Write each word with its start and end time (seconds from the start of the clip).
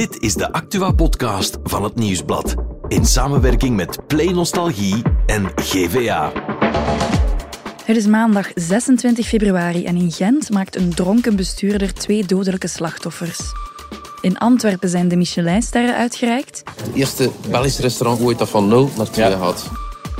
Dit 0.00 0.22
is 0.22 0.34
de 0.34 0.52
Actua-podcast 0.52 1.58
van 1.62 1.84
het 1.84 1.94
Nieuwsblad. 1.94 2.54
In 2.88 3.06
samenwerking 3.06 3.76
met 3.76 4.06
Play 4.06 4.32
Nostalgie 4.32 5.02
en 5.26 5.52
GVA. 5.54 6.32
Het 7.84 7.96
is 7.96 8.06
maandag 8.06 8.50
26 8.54 9.26
februari 9.26 9.84
en 9.84 9.96
in 9.96 10.12
Gent 10.12 10.50
maakt 10.50 10.76
een 10.76 10.94
dronken 10.94 11.36
bestuurder 11.36 11.94
twee 11.94 12.24
dodelijke 12.24 12.68
slachtoffers. 12.68 13.40
In 14.20 14.38
Antwerpen 14.38 14.88
zijn 14.88 15.08
de 15.08 15.16
Michelinsterren 15.16 15.94
uitgereikt. 15.94 16.62
Het 16.76 16.94
eerste 16.94 17.30
Belgisch 17.50 17.78
restaurant 17.78 18.20
ooit 18.20 18.38
dat 18.38 18.48
van 18.48 18.68
0 18.68 18.90
naar 18.96 19.10
2 19.10 19.30
gaat. 19.30 19.70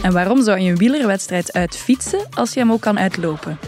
En 0.02 0.12
waarom 0.12 0.42
zou 0.42 0.58
je 0.58 0.70
een 0.70 0.76
wielerwedstrijd 0.76 1.52
uitfietsen 1.52 2.26
als 2.34 2.52
je 2.52 2.60
hem 2.60 2.72
ook 2.72 2.80
kan 2.80 2.98
uitlopen? 2.98 3.58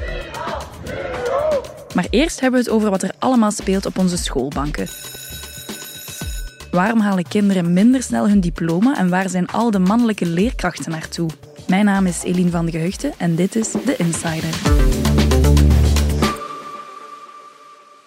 Maar 1.95 2.07
eerst 2.11 2.41
hebben 2.41 2.61
we 2.61 2.67
het 2.67 2.75
over 2.77 2.91
wat 2.91 3.03
er 3.03 3.15
allemaal 3.19 3.51
speelt 3.51 3.87
op 3.87 3.99
onze 3.99 4.17
schoolbanken. 4.17 4.89
Waarom 6.73 7.01
halen 7.01 7.29
kinderen 7.29 7.73
minder 7.73 8.03
snel 8.03 8.29
hun 8.29 8.41
diploma 8.41 8.97
en 8.97 9.09
waar 9.09 9.29
zijn 9.29 9.47
al 9.47 9.71
de 9.71 9.79
mannelijke 9.79 10.27
leerkrachten 10.27 10.91
naartoe? 10.91 11.31
Mijn 11.69 11.85
naam 11.85 12.07
is 12.07 12.23
Eline 12.23 12.51
van 12.51 12.65
de 12.65 12.71
Geheugde 12.71 13.13
en 13.19 13.35
dit 13.35 13.57
is 13.57 13.71
The 13.71 13.97
Insider. 13.97 14.55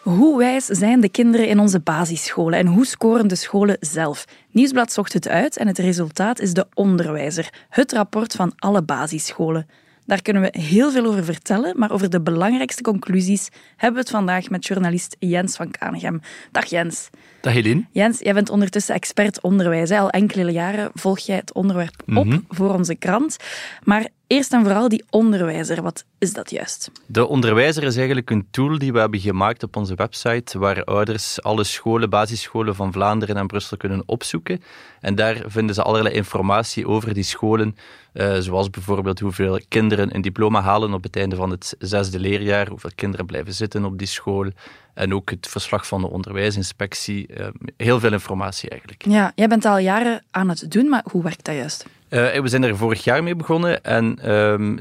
Hoe 0.02 0.38
wijs 0.38 0.66
zijn 0.66 1.00
de 1.00 1.09
kinderen 1.09 1.48
in 1.48 1.59
onze 1.59 1.80
basisscholen 1.80 2.59
en 2.59 2.68
hoe 2.68 2.86
scoren 2.86 3.28
de 3.28 3.36
scholen 3.36 3.78
zelf? 3.80 4.26
Nieuwsblad 4.52 4.92
zocht 4.92 5.14
het 5.14 5.28
uit 5.28 5.58
en 5.58 5.68
het 5.68 5.78
resultaat 5.78 6.40
is 6.40 6.54
de 6.54 6.68
Onderwijzer, 6.73 7.54
het 7.70 7.92
rapport 7.92 8.34
van 8.34 8.54
alle 8.56 8.84
basisscholen. 8.84 9.68
Daar 10.06 10.22
kunnen 10.22 10.42
we 10.42 10.59
heel 10.59 10.92
veel 10.92 11.06
over 11.06 11.23
vertellen, 11.23 11.80
maar 11.80 11.92
over 11.92 12.09
de 12.09 12.22
belangrijkste 12.22 12.82
conclusies 12.82 13.50
hebben 13.76 13.94
we 13.94 14.00
het 14.00 14.16
vandaag 14.16 14.50
met 14.50 14.66
journalist 14.66 15.16
Jens 15.20 15.56
van 15.56 15.72
Kanegem. 15.72 16.22
Dag 16.52 16.66
Jens. 16.66 17.09
Dag 17.45 17.54
Helene. 17.54 17.85
Jens, 17.91 18.20
jij 18.20 18.34
bent 18.34 18.49
ondertussen 18.49 18.95
expert 18.95 19.41
onderwijs. 19.41 19.91
Al 19.91 20.09
enkele 20.09 20.52
jaren 20.52 20.89
volg 20.94 21.20
jij 21.20 21.36
het 21.36 21.53
onderwerp 21.53 22.02
op 22.16 22.25
Mhm. 22.25 22.39
voor 22.50 22.73
onze 22.73 22.95
krant. 22.95 23.38
Maar 23.83 24.08
eerst 24.28 24.53
en 24.53 24.64
vooral 24.64 24.89
die 24.89 25.03
onderwijzer, 25.09 25.81
wat 25.81 26.05
is 26.17 26.33
dat 26.33 26.50
juist? 26.50 26.92
De 27.05 27.28
onderwijzer 27.28 27.83
is 27.83 27.95
eigenlijk 27.95 28.30
een 28.30 28.47
tool 28.52 28.78
die 28.78 28.94
we 28.94 29.00
hebben 29.00 29.20
gemaakt 29.20 29.64
op 29.64 29.75
onze 29.75 29.95
website, 29.95 30.59
waar 30.59 30.83
ouders 30.83 31.42
alle 31.42 31.64
scholen, 31.64 32.09
basisscholen 32.09 32.75
van 32.75 32.92
Vlaanderen 32.92 33.38
en 33.38 33.48
Brussel 33.48 33.77
kunnen 33.77 34.03
opzoeken. 34.05 34.61
En 35.02 35.16
daar 35.16 35.42
vinden 35.45 35.75
ze 35.75 35.81
allerlei 35.83 36.16
informatie 36.16 36.88
over 36.88 37.14
die 37.14 37.23
scholen, 37.23 37.75
eh, 38.14 38.36
zoals 38.39 38.70
bijvoorbeeld 38.70 39.20
hoeveel 39.20 39.59
kinderen 39.67 40.16
een 40.16 40.22
diploma 40.22 40.61
halen 40.61 40.94
op 40.94 41.03
het 41.03 41.16
einde 41.16 41.36
van 41.36 41.50
het 41.50 41.75
zesde 41.80 42.20
leerjaar, 42.20 42.67
hoeveel 42.70 42.92
kinderen 42.95 43.25
blijven 43.25 43.53
zitten 43.53 43.86
op 43.86 43.98
die 43.98 44.08
school, 44.08 44.50
en 44.96 45.14
ook 45.14 45.30
het 45.30 45.48
verslag 45.48 45.88
van 45.88 46.02
de 46.02 46.10
onderwijsinspectie. 46.10 47.28
eh, 47.28 47.48
heel 47.78 48.00
veel 48.00 48.12
informatie 48.12 48.70
eigenlijk. 48.70 49.06
Ja, 49.06 49.32
jij 49.36 49.48
bent 49.48 49.66
al 49.66 49.78
jaren 49.78 50.24
aan 50.32 50.50
het 50.50 50.72
doen, 50.72 50.90
maar 50.90 51.04
hoe 51.12 51.24
werkt 51.24 51.46
dat 51.46 51.56
juist? 51.56 51.86
Eh, 52.10 52.40
we 52.42 52.48
zijn 52.48 52.64
er 52.64 52.78
vorig 52.78 53.04
jaar 53.04 53.23
mee 53.23 53.36
begonnen 53.36 53.84
en 53.84 54.20
ehm, 54.22 54.78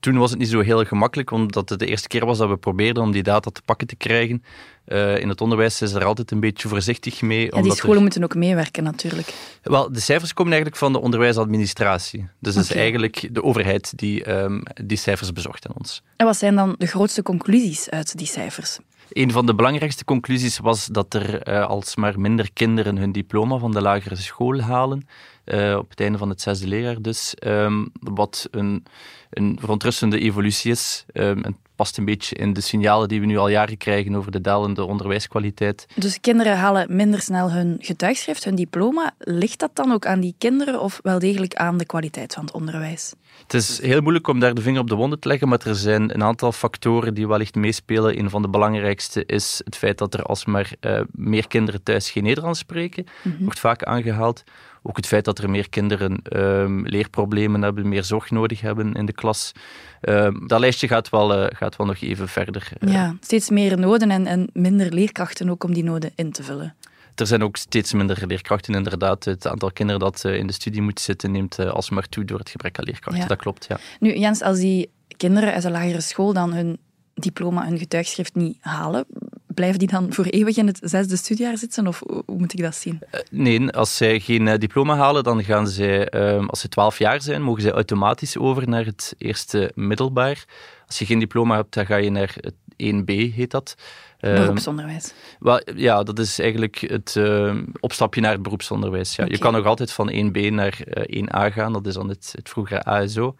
toen 0.00 0.16
was 0.18 0.30
het 0.30 0.38
niet 0.38 0.48
zo 0.48 0.60
heel 0.60 0.84
gemakkelijk, 0.84 1.30
omdat 1.30 1.68
het 1.68 1.78
de 1.78 1.86
eerste 1.86 2.08
keer 2.08 2.26
was 2.26 2.38
dat 2.38 2.48
we 2.48 2.56
probeerden 2.56 3.02
om 3.02 3.12
die 3.12 3.22
data 3.22 3.50
te 3.50 3.62
pakken 3.64 3.86
te 3.86 3.96
krijgen. 3.96 4.44
Eh, 4.84 5.18
in 5.18 5.28
het 5.28 5.40
onderwijs 5.40 5.82
is 5.82 5.92
er 5.92 6.04
altijd 6.04 6.30
een 6.30 6.40
beetje 6.40 6.68
voorzichtig 6.68 7.22
mee. 7.22 7.44
Ja, 7.54 7.62
die 7.62 7.74
scholen 7.74 7.96
er- 7.96 8.02
moeten 8.02 8.24
ook 8.24 8.34
meewerken 8.34 8.82
natuurlijk. 8.84 9.34
Wel, 9.62 9.92
de 9.92 10.00
cijfers 10.00 10.32
komen 10.34 10.52
eigenlijk 10.52 10.82
van 10.82 10.92
de 10.92 10.98
onderwijsadministratie. 11.00 12.26
Dus 12.38 12.54
het 12.54 12.64
is 12.64 12.72
eigenlijk 12.76 13.28
de 13.34 13.42
overheid 13.42 13.92
die 13.98 14.24
ehm, 14.24 14.60
die 14.84 14.96
cijfers 14.98 15.32
bezorgt 15.32 15.66
aan 15.68 15.74
ons. 15.78 16.02
En 16.16 16.26
wat 16.26 16.36
zijn 16.36 16.54
dan 16.56 16.74
de 16.78 16.86
grootste 16.86 17.22
conclusies 17.22 17.90
uit 17.90 18.18
die 18.18 18.26
cijfers? 18.26 18.78
Een 19.08 19.32
van 19.32 19.46
de 19.46 19.54
belangrijkste 19.54 20.04
conclusies 20.04 20.58
was 20.58 20.86
dat 20.86 21.14
er 21.14 21.42
eh, 21.42 21.66
alsmaar 21.66 22.20
minder 22.20 22.52
kinderen 22.52 22.96
hun 22.96 23.12
diploma 23.12 23.58
van 23.58 23.72
de 23.72 23.80
lagere 23.80 24.16
school 24.16 24.60
halen. 24.60 25.06
eh, 25.44 25.76
op 25.78 25.90
het 25.90 26.00
einde 26.00 26.18
van 26.18 26.28
het 26.28 26.40
zesde 26.40 26.66
leerjaar 26.66 27.02
dus. 27.02 27.34
Ehm, 27.34 27.84
wat 28.00 28.48
een, 28.50 28.84
een 29.30 29.58
verontrustende 29.60 30.18
evolutie 30.18 30.70
is. 30.70 31.04
Ehm, 31.12 31.42
past 31.76 31.98
een 31.98 32.04
beetje 32.04 32.36
in 32.36 32.52
de 32.52 32.60
signalen 32.60 33.08
die 33.08 33.20
we 33.20 33.26
nu 33.26 33.36
al 33.36 33.48
jaren 33.48 33.76
krijgen 33.76 34.14
over 34.14 34.30
de 34.30 34.40
dalende 34.40 34.84
onderwijskwaliteit. 34.84 35.86
Dus 35.94 36.20
kinderen 36.20 36.56
halen 36.56 36.96
minder 36.96 37.20
snel 37.20 37.52
hun 37.52 37.76
getuigschrift, 37.80 38.44
hun 38.44 38.54
diploma. 38.54 39.14
Ligt 39.18 39.58
dat 39.58 39.70
dan 39.76 39.92
ook 39.92 40.06
aan 40.06 40.20
die 40.20 40.34
kinderen 40.38 40.80
of 40.80 41.00
wel 41.02 41.18
degelijk 41.18 41.54
aan 41.54 41.78
de 41.78 41.86
kwaliteit 41.86 42.34
van 42.34 42.44
het 42.44 42.54
onderwijs? 42.54 43.14
Het 43.42 43.54
is 43.54 43.80
heel 43.80 44.00
moeilijk 44.00 44.28
om 44.28 44.40
daar 44.40 44.54
de 44.54 44.62
vinger 44.62 44.80
op 44.80 44.88
de 44.88 44.94
wonden 44.94 45.20
te 45.20 45.28
leggen, 45.28 45.48
maar 45.48 45.60
er 45.66 45.74
zijn 45.74 46.14
een 46.14 46.22
aantal 46.22 46.52
factoren 46.52 47.14
die 47.14 47.28
wellicht 47.28 47.54
meespelen. 47.54 48.18
Een 48.18 48.30
van 48.30 48.42
de 48.42 48.48
belangrijkste 48.48 49.26
is 49.26 49.60
het 49.64 49.76
feit 49.76 49.98
dat 49.98 50.14
er 50.14 50.22
alsmaar 50.22 50.72
eh, 50.80 51.00
meer 51.10 51.48
kinderen 51.48 51.82
thuis 51.82 52.10
geen 52.10 52.22
Nederlands 52.22 52.58
spreken. 52.58 53.06
Wordt 53.38 53.60
vaak 53.60 53.82
aangehaald. 53.82 54.44
Ook 54.86 54.96
het 54.96 55.06
feit 55.06 55.24
dat 55.24 55.38
er 55.38 55.50
meer 55.50 55.68
kinderen 55.68 56.22
ehm, 56.22 56.80
leerproblemen 56.86 57.62
hebben, 57.62 57.88
meer 57.88 58.04
zorg 58.04 58.30
nodig 58.30 58.60
hebben 58.60 58.94
in 58.94 59.06
de 59.06 59.12
klas. 59.12 59.52
Ehm, 60.00 60.46
dat 60.46 60.60
lijstje 60.60 60.88
gaat 60.88 61.08
wel, 61.08 61.34
eh, 61.34 61.56
gaat 61.56 61.76
wel 61.76 61.86
nog 61.86 62.00
even 62.00 62.28
verder. 62.28 62.68
Eh, 62.78 62.92
Ja, 62.92 63.16
steeds 63.20 63.50
meer 63.50 63.78
noden 63.78 64.10
en, 64.10 64.26
en 64.26 64.48
minder 64.52 64.92
leerkrachten 64.92 65.50
ook 65.50 65.64
om 65.64 65.74
die 65.74 65.84
noden 65.84 66.12
in 66.14 66.32
te 66.32 66.42
vullen. 66.42 66.74
Er 67.14 67.26
zijn 67.26 67.42
ook 67.42 67.56
steeds 67.56 67.92
minder 67.92 68.22
leerkrachten, 68.26 68.74
inderdaad. 68.74 69.24
Het 69.24 69.46
aantal 69.46 69.70
kinderen 69.72 70.00
dat 70.00 70.24
eh, 70.24 70.36
in 70.36 70.46
de 70.46 70.52
studie 70.52 70.82
moet 70.82 71.00
zitten 71.00 71.30
neemt 71.30 71.58
alsmaar 71.58 72.08
toe 72.08 72.24
door 72.24 72.38
het 72.38 72.50
gebrek 72.50 72.78
aan 72.78 72.84
leerkrachten. 72.84 73.22
Ja. 73.22 73.28
Dat 73.28 73.38
klopt, 73.38 73.66
ja. 73.68 73.78
Nu, 74.00 74.18
Jens, 74.18 74.42
als 74.42 74.58
die 74.58 74.90
kinderen 75.16 75.52
uit 75.52 75.62
de 75.62 75.70
lagere 75.70 76.00
school 76.00 76.32
dan 76.32 76.52
hun 76.52 76.78
diploma, 77.14 77.66
hun 77.66 77.78
getuigschrift 77.78 78.34
niet 78.34 78.56
halen, 78.60 79.06
blijven 79.54 79.78
die 79.78 79.88
dan 79.88 80.12
voor 80.12 80.24
eeuwig 80.24 80.56
in 80.56 80.66
het 80.66 80.78
zesde 80.82 81.16
studiejaar 81.16 81.58
zitten? 81.58 81.86
Of 81.86 82.02
hoe 82.06 82.38
moet 82.38 82.52
ik 82.52 82.62
dat 82.62 82.74
zien? 82.74 82.98
Nee, 83.30 83.70
als 83.70 83.96
zij 83.96 84.20
geen 84.20 84.48
eh, 84.48 84.58
diploma 84.58 84.96
halen, 84.96 85.24
dan 85.24 85.44
gaan 85.44 85.66
zij, 85.66 86.08
ehm, 86.08 86.44
als 86.46 86.60
ze 86.60 86.68
12 86.68 86.98
jaar 86.98 87.22
zijn, 87.22 87.42
mogen 87.42 87.62
zij 87.62 87.70
automatisch 87.70 88.38
over 88.38 88.68
naar 88.68 88.84
het 88.84 89.14
eerste 89.18 89.72
middelbaar. 89.74 90.44
Als 90.86 90.98
je 90.98 91.06
geen 91.06 91.18
diploma 91.18 91.56
hebt, 91.56 91.74
dan 91.74 91.86
ga 91.86 91.96
je 91.96 92.10
naar 92.10 92.36
het 92.40 92.54
1B, 92.76 93.08
heet 93.08 93.50
dat. 93.50 93.74
Ehm, 94.20 94.34
Beroepsonderwijs. 94.34 95.12
wel, 95.38 95.60
ja, 95.76 96.02
dat 96.02 96.18
is 96.18 96.38
eigenlijk 96.38 96.76
het 96.76 97.16
ehm, 97.16 97.64
opstapje 97.80 98.20
naar 98.20 98.32
het 98.32 98.42
beroepsonderwijs. 98.42 99.16
Ja. 99.16 99.24
Je 99.28 99.38
kan 99.38 99.52
nog 99.52 99.66
altijd 99.66 99.92
van 99.92 100.10
1B 100.10 100.50
naar 100.50 100.80
eh, 100.80 101.22
1A 101.22 101.52
gaan, 101.52 101.72
dat 101.72 101.86
is 101.86 101.94
dan 101.94 102.08
het, 102.08 102.32
het 102.36 102.48
vroegere 102.48 102.84
ASO. 102.84 103.36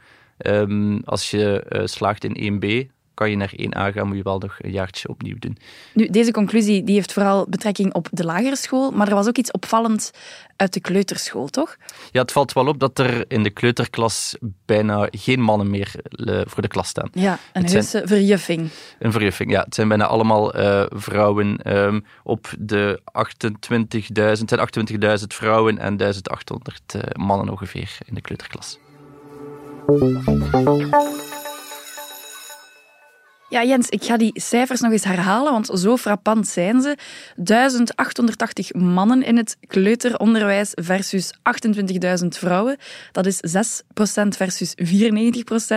Als 1.04 1.30
je 1.30 1.60
eh, 1.60 1.86
slaagt 1.86 2.24
in 2.24 2.52
1B, 2.52 2.92
kan 3.14 3.30
je 3.30 3.36
naar 3.36 3.52
1A 3.56 3.94
gaan, 3.94 4.06
moet 4.06 4.16
je 4.16 4.22
wel 4.22 4.38
nog 4.38 4.56
een 4.58 4.70
jaartje 4.70 5.08
opnieuw 5.08 5.36
doen. 5.38 5.56
Nu, 5.92 6.06
deze 6.10 6.30
conclusie 6.32 6.84
die 6.84 6.94
heeft 6.94 7.12
vooral 7.12 7.46
betrekking 7.48 7.94
op 7.94 8.08
de 8.10 8.24
lagere 8.24 8.56
school, 8.56 8.90
maar 8.90 9.08
er 9.08 9.14
was 9.14 9.26
ook 9.28 9.36
iets 9.38 9.50
opvallends 9.50 10.10
uit 10.56 10.72
de 10.72 10.80
kleuterschool, 10.80 11.46
toch? 11.48 11.76
Ja, 12.10 12.20
het 12.20 12.32
valt 12.32 12.52
wel 12.52 12.66
op 12.66 12.78
dat 12.78 12.98
er 12.98 13.24
in 13.28 13.42
de 13.42 13.50
kleuterklas 13.50 14.36
bijna 14.66 15.08
geen 15.10 15.40
mannen 15.40 15.70
meer 15.70 15.92
eh, 16.10 16.40
voor 16.44 16.62
de 16.62 16.68
klas 16.68 16.88
staan. 16.88 17.08
Ja, 17.12 17.38
een 17.52 17.68
zijn- 17.68 17.72
heuse 17.72 18.02
verjuffing. 18.04 18.68
Een 18.98 19.12
verjuffing, 19.12 19.50
ja. 19.50 19.62
Het 19.62 19.74
zijn 19.74 19.88
bijna 19.88 20.06
allemaal 20.06 20.54
eh, 20.54 20.84
vrouwen. 20.88 21.56
ehm, 21.62 22.00
op 22.22 22.52
de 22.58 23.00
28.000, 23.12 24.38
het 24.38 24.48
zijn 24.48 24.60
28.000 25.18 25.34
vrouwen 25.34 25.78
en 25.78 25.96
1800 25.96 26.94
eh, 26.94 27.00
mannen 27.24 27.48
ongeveer 27.50 27.98
in 28.04 28.14
de 28.14 28.20
kleuterklas. 28.20 28.78
Ja, 33.54 33.64
Jens, 33.64 33.88
ik 33.88 34.04
ga 34.04 34.16
die 34.16 34.32
cijfers 34.34 34.80
nog 34.80 34.92
eens 34.92 35.04
herhalen, 35.04 35.52
want 35.52 35.70
zo 35.74 35.96
frappant 35.96 36.46
zijn 36.46 36.80
ze. 36.80 36.96
1880 37.34 38.72
mannen 38.72 39.22
in 39.22 39.36
het 39.36 39.56
kleuteronderwijs 39.66 40.70
versus 40.74 41.34
28.000 42.22 42.26
vrouwen. 42.28 42.76
Dat 43.12 43.26
is 43.26 43.40
6% 43.56 44.28
versus 44.28 44.74
94%. 44.76 44.76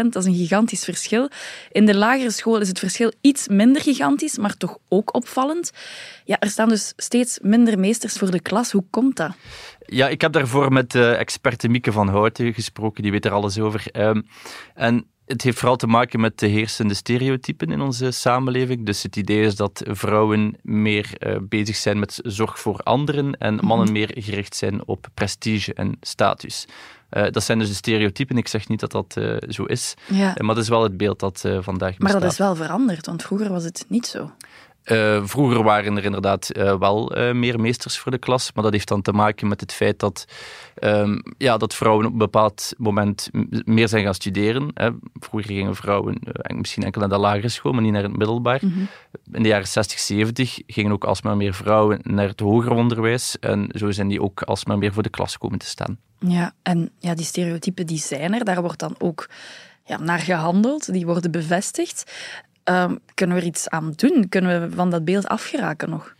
Dat 0.09 0.15
is 0.15 0.25
een 0.25 0.35
gigantisch 0.35 0.83
verschil. 0.83 1.29
In 1.71 1.85
de 1.85 1.95
lagere 1.95 2.31
school 2.31 2.59
is 2.59 2.67
het 2.67 2.79
verschil 2.79 3.11
iets 3.21 3.47
minder 3.47 3.81
gigantisch, 3.81 4.37
maar 4.37 4.57
toch 4.57 4.77
ook 4.89 5.15
opvallend. 5.15 5.71
Ja, 6.25 6.39
er 6.39 6.49
staan 6.49 6.69
dus 6.69 6.93
steeds 6.95 7.39
minder 7.41 7.79
meesters 7.79 8.13
voor 8.13 8.31
de 8.31 8.41
klas. 8.41 8.71
Hoe 8.71 8.85
komt 8.89 9.15
dat? 9.15 9.31
Ja, 9.85 10.07
ik 10.07 10.21
heb 10.21 10.31
daarvoor 10.31 10.71
met 10.73 10.95
uh, 10.95 11.19
experte 11.19 11.67
Mieke 11.67 11.91
van 11.91 12.07
Houten 12.07 12.53
gesproken, 12.53 13.03
die 13.03 13.11
weet 13.11 13.25
er 13.25 13.31
alles 13.31 13.59
over. 13.59 13.85
Um, 13.93 14.27
en 14.73 15.07
het 15.27 15.41
heeft 15.41 15.57
vooral 15.57 15.75
te 15.75 15.87
maken 15.87 16.19
met 16.19 16.39
de 16.39 16.47
heersende 16.47 16.93
stereotypen 16.93 17.71
in 17.71 17.81
onze 17.81 18.11
samenleving. 18.11 18.85
Dus 18.85 19.03
het 19.03 19.15
idee 19.15 19.41
is 19.41 19.55
dat 19.55 19.83
vrouwen 19.85 20.57
meer 20.61 21.09
uh, 21.19 21.35
bezig 21.41 21.75
zijn 21.75 21.99
met 21.99 22.19
zorg 22.23 22.59
voor 22.59 22.79
anderen 22.83 23.37
en 23.37 23.55
mannen 23.55 23.91
meer 23.91 24.11
gericht 24.13 24.55
zijn 24.55 24.87
op 24.87 25.07
prestige 25.13 25.73
en 25.73 25.97
status. 26.01 26.65
Uh, 27.11 27.29
dat 27.31 27.43
zijn 27.43 27.59
dus 27.59 27.67
de 27.67 27.73
stereotypen. 27.73 28.37
Ik 28.37 28.47
zeg 28.47 28.67
niet 28.67 28.79
dat 28.79 28.91
dat 28.91 29.15
uh, 29.17 29.37
zo 29.49 29.63
is, 29.63 29.93
ja. 30.07 30.33
maar 30.37 30.55
dat 30.55 30.63
is 30.63 30.69
wel 30.69 30.83
het 30.83 30.97
beeld 30.97 31.19
dat 31.19 31.39
vandaag 31.39 31.97
bestaat. 31.97 31.99
Maar 31.99 32.21
dat 32.21 32.31
is 32.31 32.37
wel 32.37 32.55
veranderd, 32.55 33.05
want 33.05 33.23
vroeger 33.23 33.49
was 33.49 33.63
het 33.63 33.85
niet 33.87 34.07
zo. 34.07 34.31
Uh, 34.91 35.21
vroeger 35.23 35.63
waren 35.63 35.97
er 35.97 36.03
inderdaad 36.03 36.57
uh, 36.57 36.79
wel 36.79 37.17
uh, 37.17 37.33
meer 37.33 37.59
meesters 37.59 37.97
voor 37.97 38.11
de 38.11 38.17
klas, 38.17 38.51
maar 38.53 38.63
dat 38.63 38.73
heeft 38.73 38.87
dan 38.87 39.01
te 39.01 39.11
maken 39.11 39.47
met 39.47 39.61
het 39.61 39.73
feit 39.73 39.99
dat, 39.99 40.25
um, 40.79 41.21
ja, 41.37 41.57
dat 41.57 41.75
vrouwen 41.75 42.05
op 42.05 42.11
een 42.11 42.17
bepaald 42.17 42.73
moment 42.77 43.29
meer 43.65 43.87
zijn 43.87 44.03
gaan 44.03 44.13
studeren. 44.13 44.71
Hè. 44.73 44.89
Vroeger 45.13 45.53
gingen 45.53 45.75
vrouwen 45.75 46.19
misschien 46.55 46.83
enkel 46.83 47.01
naar 47.01 47.09
de 47.09 47.17
lagere 47.17 47.49
school, 47.49 47.71
maar 47.71 47.81
niet 47.81 47.91
naar 47.91 48.03
het 48.03 48.17
middelbaar. 48.17 48.59
Mm 48.61 48.71
-hmm. 48.71 48.87
In 49.31 49.43
de 49.43 49.49
jaren 49.49 49.67
60, 49.67 49.99
70 49.99 50.59
gingen 50.67 50.91
ook 50.91 51.03
alsmaar 51.03 51.37
meer 51.37 51.53
vrouwen 51.53 51.99
naar 52.03 52.27
het 52.27 52.39
hoger 52.39 52.71
onderwijs 52.71 53.39
en 53.39 53.69
zo 53.71 53.91
zijn 53.91 54.07
die 54.07 54.21
ook 54.21 54.41
alsmaar 54.41 54.77
meer 54.77 54.93
voor 54.93 55.03
de 55.03 55.09
klas 55.09 55.37
komen 55.37 55.59
te 55.59 55.65
staan. 55.65 55.99
Ja, 56.19 56.53
en 56.63 56.91
ja, 56.99 57.15
die 57.15 57.25
stereotypen 57.25 57.85
die 57.85 57.99
zijn 57.99 58.33
er, 58.33 58.45
daar 58.45 58.61
wordt 58.61 58.79
dan 58.79 58.95
ook 58.97 59.29
ja, 59.87 59.97
naar 59.99 60.19
gehandeld, 60.19 60.93
die 60.93 61.05
worden 61.05 61.31
bevestigd. 61.31 62.11
Uh, 62.69 62.91
kunnen 63.13 63.35
we 63.35 63.41
er 63.41 63.47
iets 63.47 63.69
aan 63.69 63.93
doen? 63.95 64.29
Kunnen 64.29 64.61
we 64.61 64.75
van 64.75 64.89
dat 64.89 65.05
beeld 65.05 65.27
afgeraken 65.27 65.89
nog? 65.89 66.15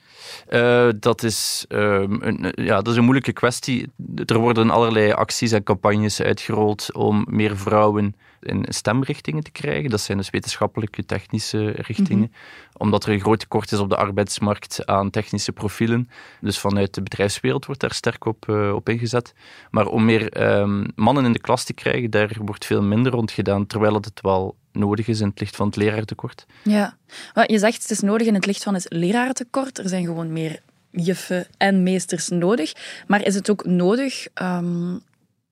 Uh, 0.49 0.89
dat, 0.99 1.23
is, 1.23 1.65
uh, 1.69 2.03
een, 2.19 2.53
ja, 2.55 2.75
dat 2.75 2.87
is 2.87 2.95
een 2.95 3.03
moeilijke 3.03 3.33
kwestie. 3.33 3.91
Er 4.25 4.37
worden 4.37 4.69
allerlei 4.69 5.11
acties 5.11 5.51
en 5.51 5.63
campagnes 5.63 6.21
uitgerold 6.21 6.93
om 6.93 7.25
meer 7.29 7.57
vrouwen 7.57 8.15
in 8.41 8.65
stemrichtingen 8.67 9.43
te 9.43 9.51
krijgen. 9.51 9.89
Dat 9.89 10.01
zijn 10.01 10.17
dus 10.17 10.29
wetenschappelijke, 10.29 11.05
technische 11.05 11.69
richtingen. 11.69 12.17
Mm 12.17 12.31
-hmm. 12.31 12.77
Omdat 12.77 13.05
er 13.05 13.11
een 13.11 13.19
groot 13.19 13.39
tekort 13.39 13.71
is 13.71 13.79
op 13.79 13.89
de 13.89 13.95
arbeidsmarkt 13.95 14.85
aan 14.85 15.09
technische 15.09 15.51
profielen. 15.51 16.09
Dus 16.41 16.59
vanuit 16.59 16.93
de 16.93 17.01
bedrijfswereld 17.01 17.65
wordt 17.65 17.81
daar 17.81 17.93
sterk 17.93 18.25
op, 18.25 18.45
uh, 18.49 18.73
op 18.73 18.89
ingezet. 18.89 19.33
Maar 19.71 19.87
om 19.87 20.05
meer 20.05 20.57
um, 20.59 20.85
mannen 20.95 21.25
in 21.25 21.33
de 21.33 21.39
klas 21.39 21.63
te 21.63 21.73
krijgen, 21.73 22.09
daar 22.09 22.37
wordt 22.41 22.65
veel 22.65 22.81
minder 22.81 23.11
rond 23.11 23.31
gedaan. 23.31 23.67
Terwijl 23.67 23.93
het 23.93 24.21
wel 24.21 24.55
nodig 24.71 25.07
is 25.07 25.19
in 25.19 25.27
het 25.27 25.39
licht 25.39 25.55
van 25.55 25.67
het 25.67 25.75
leraartekort. 25.75 26.45
Ja, 26.63 26.97
maar 27.33 27.51
je 27.51 27.59
zegt 27.59 27.81
het 27.81 27.91
is 27.91 27.99
nodig 27.99 28.27
in 28.27 28.33
het 28.33 28.45
licht 28.45 28.63
van 28.63 28.73
het 28.73 28.85
leraartekort. 28.89 29.77
Er 29.77 29.89
zijn 29.89 30.05
gewoon 30.05 30.33
meer 30.33 30.59
juffen 30.91 31.47
en 31.57 31.83
meesters 31.83 32.27
nodig. 32.27 32.73
Maar 33.07 33.25
is 33.25 33.35
het 33.35 33.49
ook 33.49 33.65
nodig 33.65 34.27
um, 34.41 35.01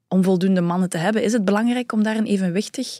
om 0.07 0.23
voldoende 0.23 0.61
mannen 0.61 0.89
te 0.89 0.97
hebben? 0.97 1.23
Is 1.23 1.33
het 1.33 1.45
belangrijk 1.45 1.91
om 1.91 2.03
daar 2.03 2.17
een 2.17 2.25
evenwichtig 2.25 2.99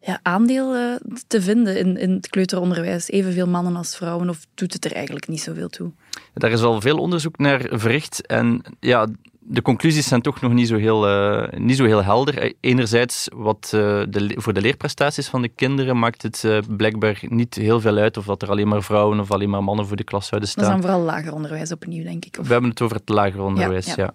ja, 0.00 0.20
aandeel 0.22 0.76
uh, 0.76 0.94
te 1.26 1.42
vinden 1.42 1.78
in, 1.78 1.96
in 1.96 2.10
het 2.10 2.28
kleuteronderwijs? 2.28 3.08
Evenveel 3.08 3.48
mannen 3.48 3.76
als 3.76 3.96
vrouwen, 3.96 4.28
of 4.28 4.46
doet 4.54 4.72
het 4.72 4.84
er 4.84 4.92
eigenlijk 4.92 5.28
niet 5.28 5.40
zoveel 5.40 5.68
toe? 5.68 5.92
Daar 6.34 6.50
is 6.50 6.62
al 6.62 6.80
veel 6.80 6.98
onderzoek 6.98 7.38
naar 7.38 7.66
verricht. 7.70 8.26
En 8.26 8.62
ja, 8.80 9.06
de 9.46 9.62
conclusies 9.62 10.08
zijn 10.08 10.22
toch 10.22 10.40
nog 10.40 10.52
niet 10.52 10.68
zo 10.68 10.76
heel, 10.76 11.08
uh, 11.08 11.48
niet 11.58 11.76
zo 11.76 11.84
heel 11.84 12.02
helder. 12.02 12.52
Enerzijds, 12.60 13.28
wat, 13.34 13.72
uh, 13.74 13.80
de, 14.08 14.34
voor 14.36 14.52
de 14.52 14.60
leerprestaties 14.60 15.28
van 15.28 15.42
de 15.42 15.48
kinderen 15.48 15.98
maakt 15.98 16.22
het 16.22 16.42
uh, 16.46 16.58
blijkbaar 16.76 17.20
niet 17.28 17.54
heel 17.54 17.80
veel 17.80 17.96
uit 17.96 18.16
of 18.16 18.24
dat 18.24 18.42
er 18.42 18.50
alleen 18.50 18.68
maar 18.68 18.82
vrouwen 18.82 19.20
of 19.20 19.30
alleen 19.30 19.50
maar 19.50 19.64
mannen 19.64 19.86
voor 19.86 19.96
de 19.96 20.04
klas 20.04 20.26
zouden 20.26 20.48
staan. 20.48 20.64
Dat 20.64 20.74
is 20.74 20.80
dan 20.80 20.90
vooral 20.90 21.06
lager 21.06 21.32
onderwijs 21.32 21.72
opnieuw, 21.72 22.02
denk 22.02 22.24
ik. 22.24 22.36
Of? 22.38 22.46
We 22.46 22.52
hebben 22.52 22.70
het 22.70 22.80
over 22.80 22.96
het 22.96 23.08
lager 23.08 23.42
onderwijs, 23.42 23.86
ja. 23.86 23.94
ja. 23.96 24.02
ja. 24.02 24.14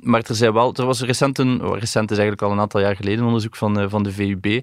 Maar 0.00 0.22
er, 0.26 0.34
zijn 0.34 0.52
wel, 0.52 0.74
er 0.74 0.86
was 0.86 1.00
recent, 1.00 1.38
een, 1.38 1.74
recent 1.74 2.10
is 2.10 2.18
eigenlijk 2.18 2.42
al 2.42 2.52
een 2.52 2.60
aantal 2.60 2.80
jaar 2.80 2.96
geleden 2.96 3.18
een 3.18 3.26
onderzoek 3.26 3.56
van, 3.56 3.90
van 3.90 4.02
de 4.02 4.12
VUB 4.12 4.60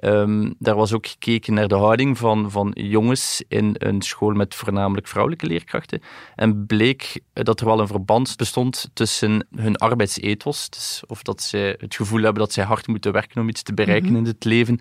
Um, 0.00 0.54
daar 0.58 0.74
was 0.74 0.92
ook 0.92 1.06
gekeken 1.06 1.54
naar 1.54 1.68
de 1.68 1.74
houding 1.74 2.18
van, 2.18 2.50
van 2.50 2.70
jongens 2.74 3.42
in 3.48 3.74
een 3.78 4.02
school 4.02 4.32
met 4.32 4.54
voornamelijk 4.54 5.06
vrouwelijke 5.06 5.46
leerkrachten. 5.46 6.02
En 6.34 6.66
bleek 6.66 7.20
dat 7.32 7.60
er 7.60 7.66
wel 7.66 7.80
een 7.80 7.86
verband 7.86 8.36
bestond 8.36 8.90
tussen 8.92 9.46
hun 9.54 9.76
arbeidsethos, 9.76 10.70
dus 10.70 11.02
of 11.06 11.22
dat 11.22 11.42
zij 11.42 11.74
het 11.78 11.94
gevoel 11.94 12.22
hebben 12.22 12.42
dat 12.42 12.52
zij 12.52 12.64
hard 12.64 12.86
moeten 12.86 13.12
werken 13.12 13.40
om 13.40 13.48
iets 13.48 13.62
te 13.62 13.74
bereiken 13.74 14.08
mm 14.08 14.14
-hmm. 14.14 14.24
in 14.24 14.30
het 14.30 14.44
leven, 14.44 14.80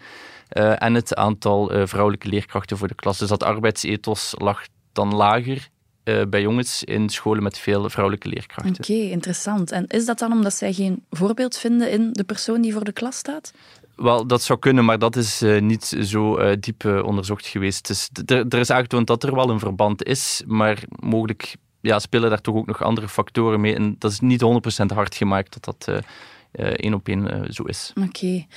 uh, 0.58 0.84
en 0.84 0.94
het 0.94 1.16
aantal 1.16 1.76
uh, 1.76 1.86
vrouwelijke 1.86 2.28
leerkrachten 2.28 2.78
voor 2.78 2.88
de 2.88 2.96
klas. 2.96 3.18
Dus 3.18 3.30
dat 3.30 3.44
arbeidsethos 3.44 4.34
lag 4.38 4.66
dan 4.92 5.16
lager 5.16 5.70
uh, 6.04 6.22
bij 6.30 6.42
jongens 6.42 6.84
in 6.84 7.10
scholen 7.10 7.44
met 7.44 7.58
veel 7.58 7.90
vrouwelijke 7.90 8.28
leerkrachten. 8.28 8.74
Oké, 8.74 8.92
okay, 8.92 9.10
interessant. 9.10 9.72
En 9.72 9.88
is 9.88 10.06
dat 10.06 10.20
dan 10.20 10.32
omdat 10.32 10.54
zij 10.54 10.74
geen 10.74 11.04
voorbeeld 11.10 11.58
vinden 11.58 11.92
in 11.92 12.14
de 12.14 12.24
persoon 12.24 12.62
die 12.62 12.74
voor 12.74 12.84
de 12.84 12.92
klas 12.92 13.18
staat? 13.18 13.52
Wel, 14.00 14.28
dat 14.28 14.42
zou 14.42 14.60
kunnen, 14.60 14.86
maar 14.86 15.00
dat 15.00 15.16
is 15.16 15.42
uh, 15.42 15.62
niet 15.62 15.84
zo 15.84 16.40
uh, 16.40 16.56
diep 16.60 16.84
uh, 16.84 17.04
onderzocht 17.04 17.48
geweest. 17.48 17.88
Dus 17.88 18.10
er 18.26 18.60
is 18.60 18.70
aangetoond 18.70 19.08
dat 19.08 19.24
er 19.24 19.36
wel 19.36 19.50
een 19.50 19.60
verband 19.60 20.04
is, 20.04 20.44
maar 20.48 20.84
mogelijk 20.90 21.56
ja, 21.82 22.00
spelen 22.00 22.30
daar 22.30 22.42
toch 22.42 22.56
ook 22.56 22.66
nog 22.66 22.84
andere 22.84 23.08
factoren 23.08 23.62
mee. 23.62 23.76
En 23.76 23.96
dat 23.98 24.12
is 24.12 24.20
niet 24.20 24.44
100% 24.84 24.96
hard 24.96 25.16
gemaakt 25.16 25.54
dat 25.62 25.66
dat 25.86 26.04
één 26.52 26.94
op 26.94 27.08
één 27.08 27.54
zo 27.54 27.64
is. 27.64 27.94
Oké. 27.96 28.08
Okay. 28.08 28.48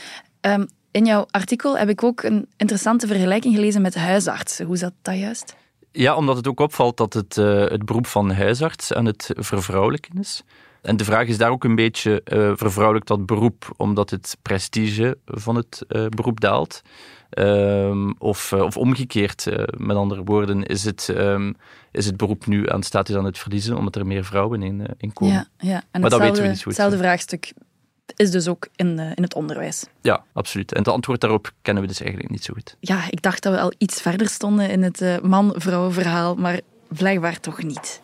Um, 0.54 0.68
in 0.90 1.04
jouw 1.04 1.26
artikel 1.30 1.78
heb 1.78 1.88
ik 1.88 2.02
ook 2.02 2.22
een 2.22 2.48
interessante 2.56 3.06
vergelijking 3.06 3.54
gelezen 3.54 3.82
met 3.82 3.94
huisartsen. 3.94 4.66
Hoe 4.66 4.76
zat 4.76 4.92
dat 5.02 5.18
juist? 5.18 5.56
Ja, 5.92 6.16
omdat 6.16 6.36
het 6.36 6.48
ook 6.48 6.60
opvalt 6.60 6.96
dat 6.96 7.12
het, 7.12 7.34
het 7.70 7.84
beroep 7.84 8.06
van 8.06 8.30
huisarts 8.30 8.92
aan 8.92 9.04
het 9.04 9.30
vervrouwelijken 9.34 10.18
is. 10.18 10.42
En 10.82 10.96
de 10.96 11.04
vraag 11.04 11.26
is 11.26 11.38
daar 11.38 11.50
ook 11.50 11.64
een 11.64 11.74
beetje, 11.74 12.22
uh, 12.24 12.52
vervrouwelijk 12.54 13.06
dat 13.06 13.26
beroep, 13.26 13.74
omdat 13.76 14.10
het 14.10 14.36
prestige 14.42 15.18
van 15.24 15.56
het 15.56 15.84
uh, 15.88 16.06
beroep 16.06 16.40
daalt? 16.40 16.82
Um, 17.38 18.14
of, 18.18 18.52
uh, 18.52 18.62
of 18.62 18.76
omgekeerd, 18.76 19.46
met 19.76 19.96
andere 19.96 20.22
woorden, 20.24 20.62
is 20.62 20.84
het, 20.84 21.08
um, 21.16 21.54
is 21.90 22.06
het 22.06 22.16
beroep 22.16 22.46
nu 22.46 22.70
aan 22.70 22.82
status 22.82 23.16
aan 23.16 23.24
het 23.24 23.38
verliezen, 23.38 23.76
omdat 23.76 23.96
er 23.96 24.06
meer 24.06 24.24
vrouwen 24.24 24.62
in, 24.62 24.86
in 24.98 25.12
komen? 25.12 25.34
Ja, 25.34 25.46
ja. 25.56 25.82
En 25.90 26.00
maar 26.00 26.10
dat 26.10 26.20
weten 26.20 26.42
we 26.42 26.48
niet 26.48 26.56
zo 26.56 26.62
goed. 26.62 26.72
Hetzelfde 26.72 26.98
vraagstuk 26.98 27.52
is 28.16 28.30
dus 28.30 28.48
ook 28.48 28.68
in, 28.76 28.98
in 28.98 29.22
het 29.22 29.34
onderwijs. 29.34 29.86
Ja, 30.00 30.24
absoluut. 30.32 30.72
En 30.72 30.78
het 30.78 30.88
antwoord 30.88 31.20
daarop 31.20 31.52
kennen 31.62 31.82
we 31.82 31.88
dus 31.88 32.00
eigenlijk 32.00 32.30
niet 32.30 32.44
zo 32.44 32.54
goed. 32.54 32.76
Ja, 32.80 33.10
ik 33.10 33.22
dacht 33.22 33.42
dat 33.42 33.52
we 33.52 33.60
al 33.60 33.72
iets 33.78 34.00
verder 34.00 34.28
stonden 34.28 34.70
in 34.70 34.82
het 34.82 35.22
man-vrouw 35.22 35.90
verhaal, 35.90 36.34
maar 36.34 36.60
blijkbaar 36.88 37.40
toch 37.40 37.62
niet. 37.62 38.00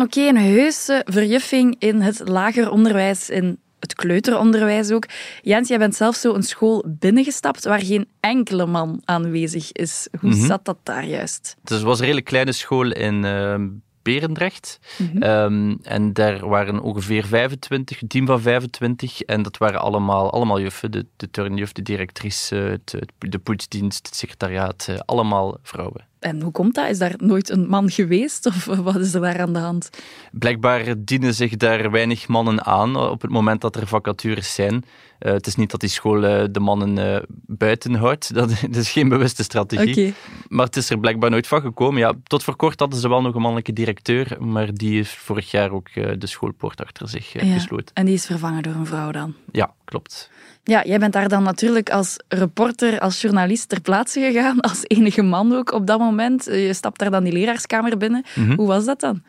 Oké, 0.00 0.04
okay, 0.04 0.28
een 0.28 0.36
heuse 0.36 1.02
verjuffing 1.04 1.76
in 1.78 2.00
het 2.00 2.28
lager 2.28 2.70
onderwijs, 2.70 3.30
in 3.30 3.58
het 3.80 3.94
kleuteronderwijs 3.94 4.90
ook. 4.90 5.06
Jens, 5.42 5.68
jij 5.68 5.78
bent 5.78 5.94
zelf 5.94 6.16
zo 6.16 6.34
een 6.34 6.42
school 6.42 6.84
binnengestapt 6.88 7.64
waar 7.64 7.80
geen 7.80 8.08
enkele 8.20 8.66
man 8.66 9.00
aanwezig 9.04 9.72
is. 9.72 10.08
Hoe 10.20 10.30
mm 10.30 10.36
-hmm. 10.36 10.46
zat 10.46 10.64
dat 10.64 10.78
daar 10.82 11.04
juist? 11.04 11.56
Dus 11.62 11.76
het 11.76 11.86
was 11.86 11.98
een 11.98 12.04
redelijk 12.04 12.26
kleine 12.26 12.52
school 12.52 12.92
in 12.92 13.24
uh, 13.24 13.54
Berendrecht. 14.02 14.78
Mm 14.98 15.10
-hmm. 15.12 15.22
um, 15.22 15.78
en 15.82 16.12
daar 16.12 16.48
waren 16.48 16.80
ongeveer 16.80 17.26
25, 17.26 18.02
een 18.02 18.08
team 18.08 18.26
van 18.26 18.40
25. 18.40 19.20
En 19.20 19.42
dat 19.42 19.58
waren 19.58 19.80
allemaal, 19.80 20.32
allemaal 20.32 20.60
juffen. 20.60 20.90
De, 20.90 21.06
de 21.16 21.30
turnjuf, 21.30 21.72
de 21.72 21.82
directrice, 21.82 22.54
het, 22.54 22.98
de 23.18 23.38
poetsdienst, 23.38 24.06
het 24.06 24.16
secretariaat. 24.16 24.86
Uh, 24.90 24.96
allemaal 25.04 25.58
vrouwen. 25.62 26.06
En 26.26 26.42
hoe 26.42 26.52
komt 26.52 26.74
dat? 26.74 26.88
Is 26.88 26.98
daar 26.98 27.14
nooit 27.16 27.50
een 27.50 27.68
man 27.68 27.90
geweest 27.90 28.46
of 28.46 28.64
wat 28.64 28.96
is 28.96 29.14
er 29.14 29.20
daar 29.20 29.40
aan 29.40 29.52
de 29.52 29.58
hand? 29.58 29.90
Blijkbaar 30.32 30.94
dienen 30.98 31.34
zich 31.34 31.56
daar 31.56 31.90
weinig 31.90 32.28
mannen 32.28 32.64
aan 32.64 32.96
op 32.96 33.22
het 33.22 33.30
moment 33.30 33.60
dat 33.60 33.76
er 33.76 33.86
vacatures 33.86 34.54
zijn. 34.54 34.84
Uh, 35.20 35.32
het 35.32 35.46
is 35.46 35.54
niet 35.54 35.70
dat 35.70 35.80
die 35.80 35.88
school 35.88 36.24
uh, 36.24 36.44
de 36.50 36.60
mannen 36.60 36.96
uh, 36.96 37.16
buiten 37.46 37.94
houdt. 37.94 38.34
Dat, 38.34 38.48
dat, 38.60 38.76
is 38.76 38.90
geen 38.90 39.08
bewuste 39.08 39.42
strategie. 39.42 39.90
Okay. 39.90 40.14
Maar 40.48 40.66
het 40.66 40.76
is 40.76 40.90
er 40.90 40.98
blijkbaar 40.98 41.30
nooit 41.30 41.46
van 41.46 41.60
gekomen. 41.60 42.00
Ja, 42.00 42.12
tot 42.22 42.44
voor 42.44 42.56
kort 42.56 42.80
hadden 42.80 42.98
ze 42.98 43.08
wel 43.08 43.22
nog 43.22 43.34
een 43.34 43.40
mannelijke 43.40 43.72
directeur, 43.72 44.36
maar 44.40 44.74
die 44.74 44.94
heeft 44.94 45.14
vorig 45.14 45.50
jaar 45.50 45.70
ook 45.70 45.88
de 45.94 46.26
schoolpoort 46.26 46.84
achter 46.84 47.08
zich 47.08 47.32
ja, 47.32 47.54
gesloten. 47.54 47.94
En 47.94 48.04
die 48.04 48.14
is 48.14 48.26
vervangen 48.26 48.62
door 48.62 48.74
een 48.74 48.86
vrouw 48.86 49.10
dan? 49.10 49.34
Ja, 49.52 49.74
klopt. 49.86 50.30
Ja, 50.64 50.84
jij 50.84 50.98
bent 50.98 51.12
daar 51.12 51.28
dan 51.28 51.42
natuurlijk 51.42 51.90
als 51.90 52.16
reporter, 52.28 53.00
als 53.00 53.20
journalist 53.20 53.68
ter 53.68 53.80
plaatse 53.80 54.20
gegaan, 54.20 54.60
als 54.60 54.80
enige 54.82 55.22
man 55.22 55.54
ook 55.54 55.72
op 55.72 55.86
dat 55.86 55.98
moment. 55.98 56.44
Je 56.44 56.72
stapt 56.72 56.98
daar 56.98 57.10
dan 57.10 57.24
die 57.24 57.32
leraarskamer 57.32 57.96
binnen. 57.96 58.24
Mm 58.34 58.46
-hmm. 58.46 58.56
Hoe 58.56 58.66
was 58.66 58.84
dat 58.84 59.00
dan? 59.00 59.22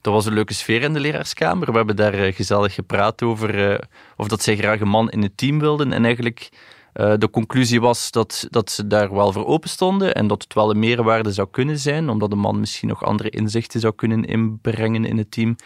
Dat 0.00 0.12
was 0.12 0.26
een 0.26 0.32
leuke 0.32 0.54
sfeer 0.54 0.82
in 0.82 0.92
de 0.92 1.00
leraarskamer. 1.00 1.70
We 1.70 1.76
hebben 1.76 1.96
daar 1.96 2.32
gezellig 2.32 2.74
gepraat 2.74 3.22
over 3.22 3.70
uh, 3.70 3.78
of 4.16 4.28
dat 4.28 4.42
zij 4.42 4.56
graag 4.56 4.80
een 4.80 4.88
man 4.88 5.10
in 5.10 5.22
het 5.22 5.36
team 5.36 5.58
wilden. 5.58 5.92
En 5.92 6.04
eigenlijk 6.04 6.48
uh, 6.94 7.12
de 7.18 7.30
conclusie 7.30 7.80
was 7.80 8.10
dat, 8.10 8.46
dat 8.50 8.70
ze 8.70 8.86
daar 8.86 9.14
wel 9.14 9.32
voor 9.32 9.46
open 9.46 9.68
stonden 9.68 10.14
en 10.14 10.26
dat 10.26 10.42
het 10.42 10.54
wel 10.54 10.70
een 10.70 10.78
meerwaarde 10.78 11.32
zou 11.32 11.48
kunnen 11.50 11.78
zijn, 11.78 12.08
omdat 12.08 12.32
een 12.32 12.38
man 12.38 12.60
misschien 12.60 12.88
nog 12.88 13.04
andere 13.04 13.30
inzichten 13.30 13.80
zou 13.80 13.94
kunnen 13.94 14.24
inbrengen 14.24 15.04
in 15.04 15.18
het 15.18 15.30
team. 15.30 15.56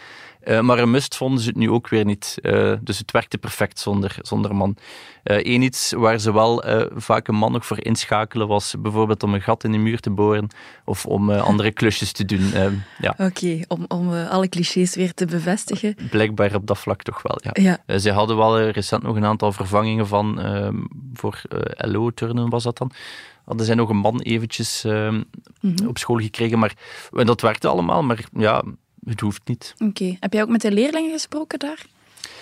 Uh, 0.45 0.59
maar 0.59 0.79
een 0.79 0.91
must 0.91 1.15
vonden 1.15 1.41
ze 1.41 1.47
het 1.47 1.57
nu 1.57 1.69
ook 1.69 1.89
weer 1.89 2.05
niet. 2.05 2.37
Uh, 2.41 2.73
dus 2.81 2.97
het 2.97 3.11
werkte 3.11 3.37
perfect 3.37 3.79
zonder, 3.79 4.15
zonder 4.21 4.55
man. 4.55 4.77
Eén 5.23 5.61
uh, 5.61 5.65
iets 5.65 5.91
waar 5.91 6.19
ze 6.19 6.33
wel 6.33 6.63
vaak 6.95 7.27
een 7.27 7.35
man 7.35 7.51
nog 7.51 7.65
voor 7.65 7.83
inschakelen 7.83 8.47
was 8.47 8.75
bijvoorbeeld 8.79 9.23
om 9.23 9.33
een 9.33 9.41
gat 9.41 9.63
in 9.63 9.71
de 9.71 9.77
muur 9.77 9.99
te 9.99 10.09
boren 10.09 10.47
of 10.85 11.05
om 11.05 11.31
andere 11.31 11.71
klusjes 11.81 12.11
te 12.11 12.25
doen. 12.25 12.51
ja. 12.99 13.09
Oké, 13.09 13.23
okay, 13.23 13.65
om, 13.67 13.85
om 13.87 14.13
alle 14.13 14.49
clichés 14.49 14.95
weer 14.95 15.13
te 15.13 15.25
bevestigen. 15.25 15.95
Blijkbaar 16.09 16.55
op 16.55 16.67
dat 16.67 16.77
vlak 16.77 17.01
toch 17.01 17.21
wel, 17.21 17.37
ja. 17.41 17.79
ja. 17.85 17.99
ze 17.99 18.11
hadden 18.11 18.37
wel 18.37 18.61
recent 18.61 19.03
nog 19.03 19.15
een 19.15 19.25
aantal 19.25 19.51
vervangingen 19.51 20.07
van 20.07 20.41
ehm, 20.41 20.77
voor 21.13 21.41
LO-turnen 21.77 22.49
was 22.49 22.63
dat 22.63 22.77
dan 22.77 22.91
hadden 23.43 23.65
zij 23.65 23.75
nog 23.75 23.89
een 23.89 23.97
man 23.97 24.19
eventjes 24.19 24.85
uh, 24.85 25.09
mm 25.09 25.25
-hmm. 25.59 25.87
op 25.87 25.97
school 25.97 26.17
gekregen. 26.17 26.59
Maar 26.59 26.75
dat 27.09 27.41
werkte 27.41 27.67
allemaal, 27.67 28.03
maar 28.03 28.23
ja, 28.33 28.63
het 29.05 29.19
hoeft 29.19 29.41
niet. 29.45 29.73
Oké. 29.73 29.83
Okay. 29.83 30.17
Heb 30.19 30.33
jij 30.33 30.41
ook 30.41 30.49
met 30.49 30.61
de 30.61 30.71
leerlingen 30.71 31.11
gesproken 31.11 31.59
daar? 31.59 31.85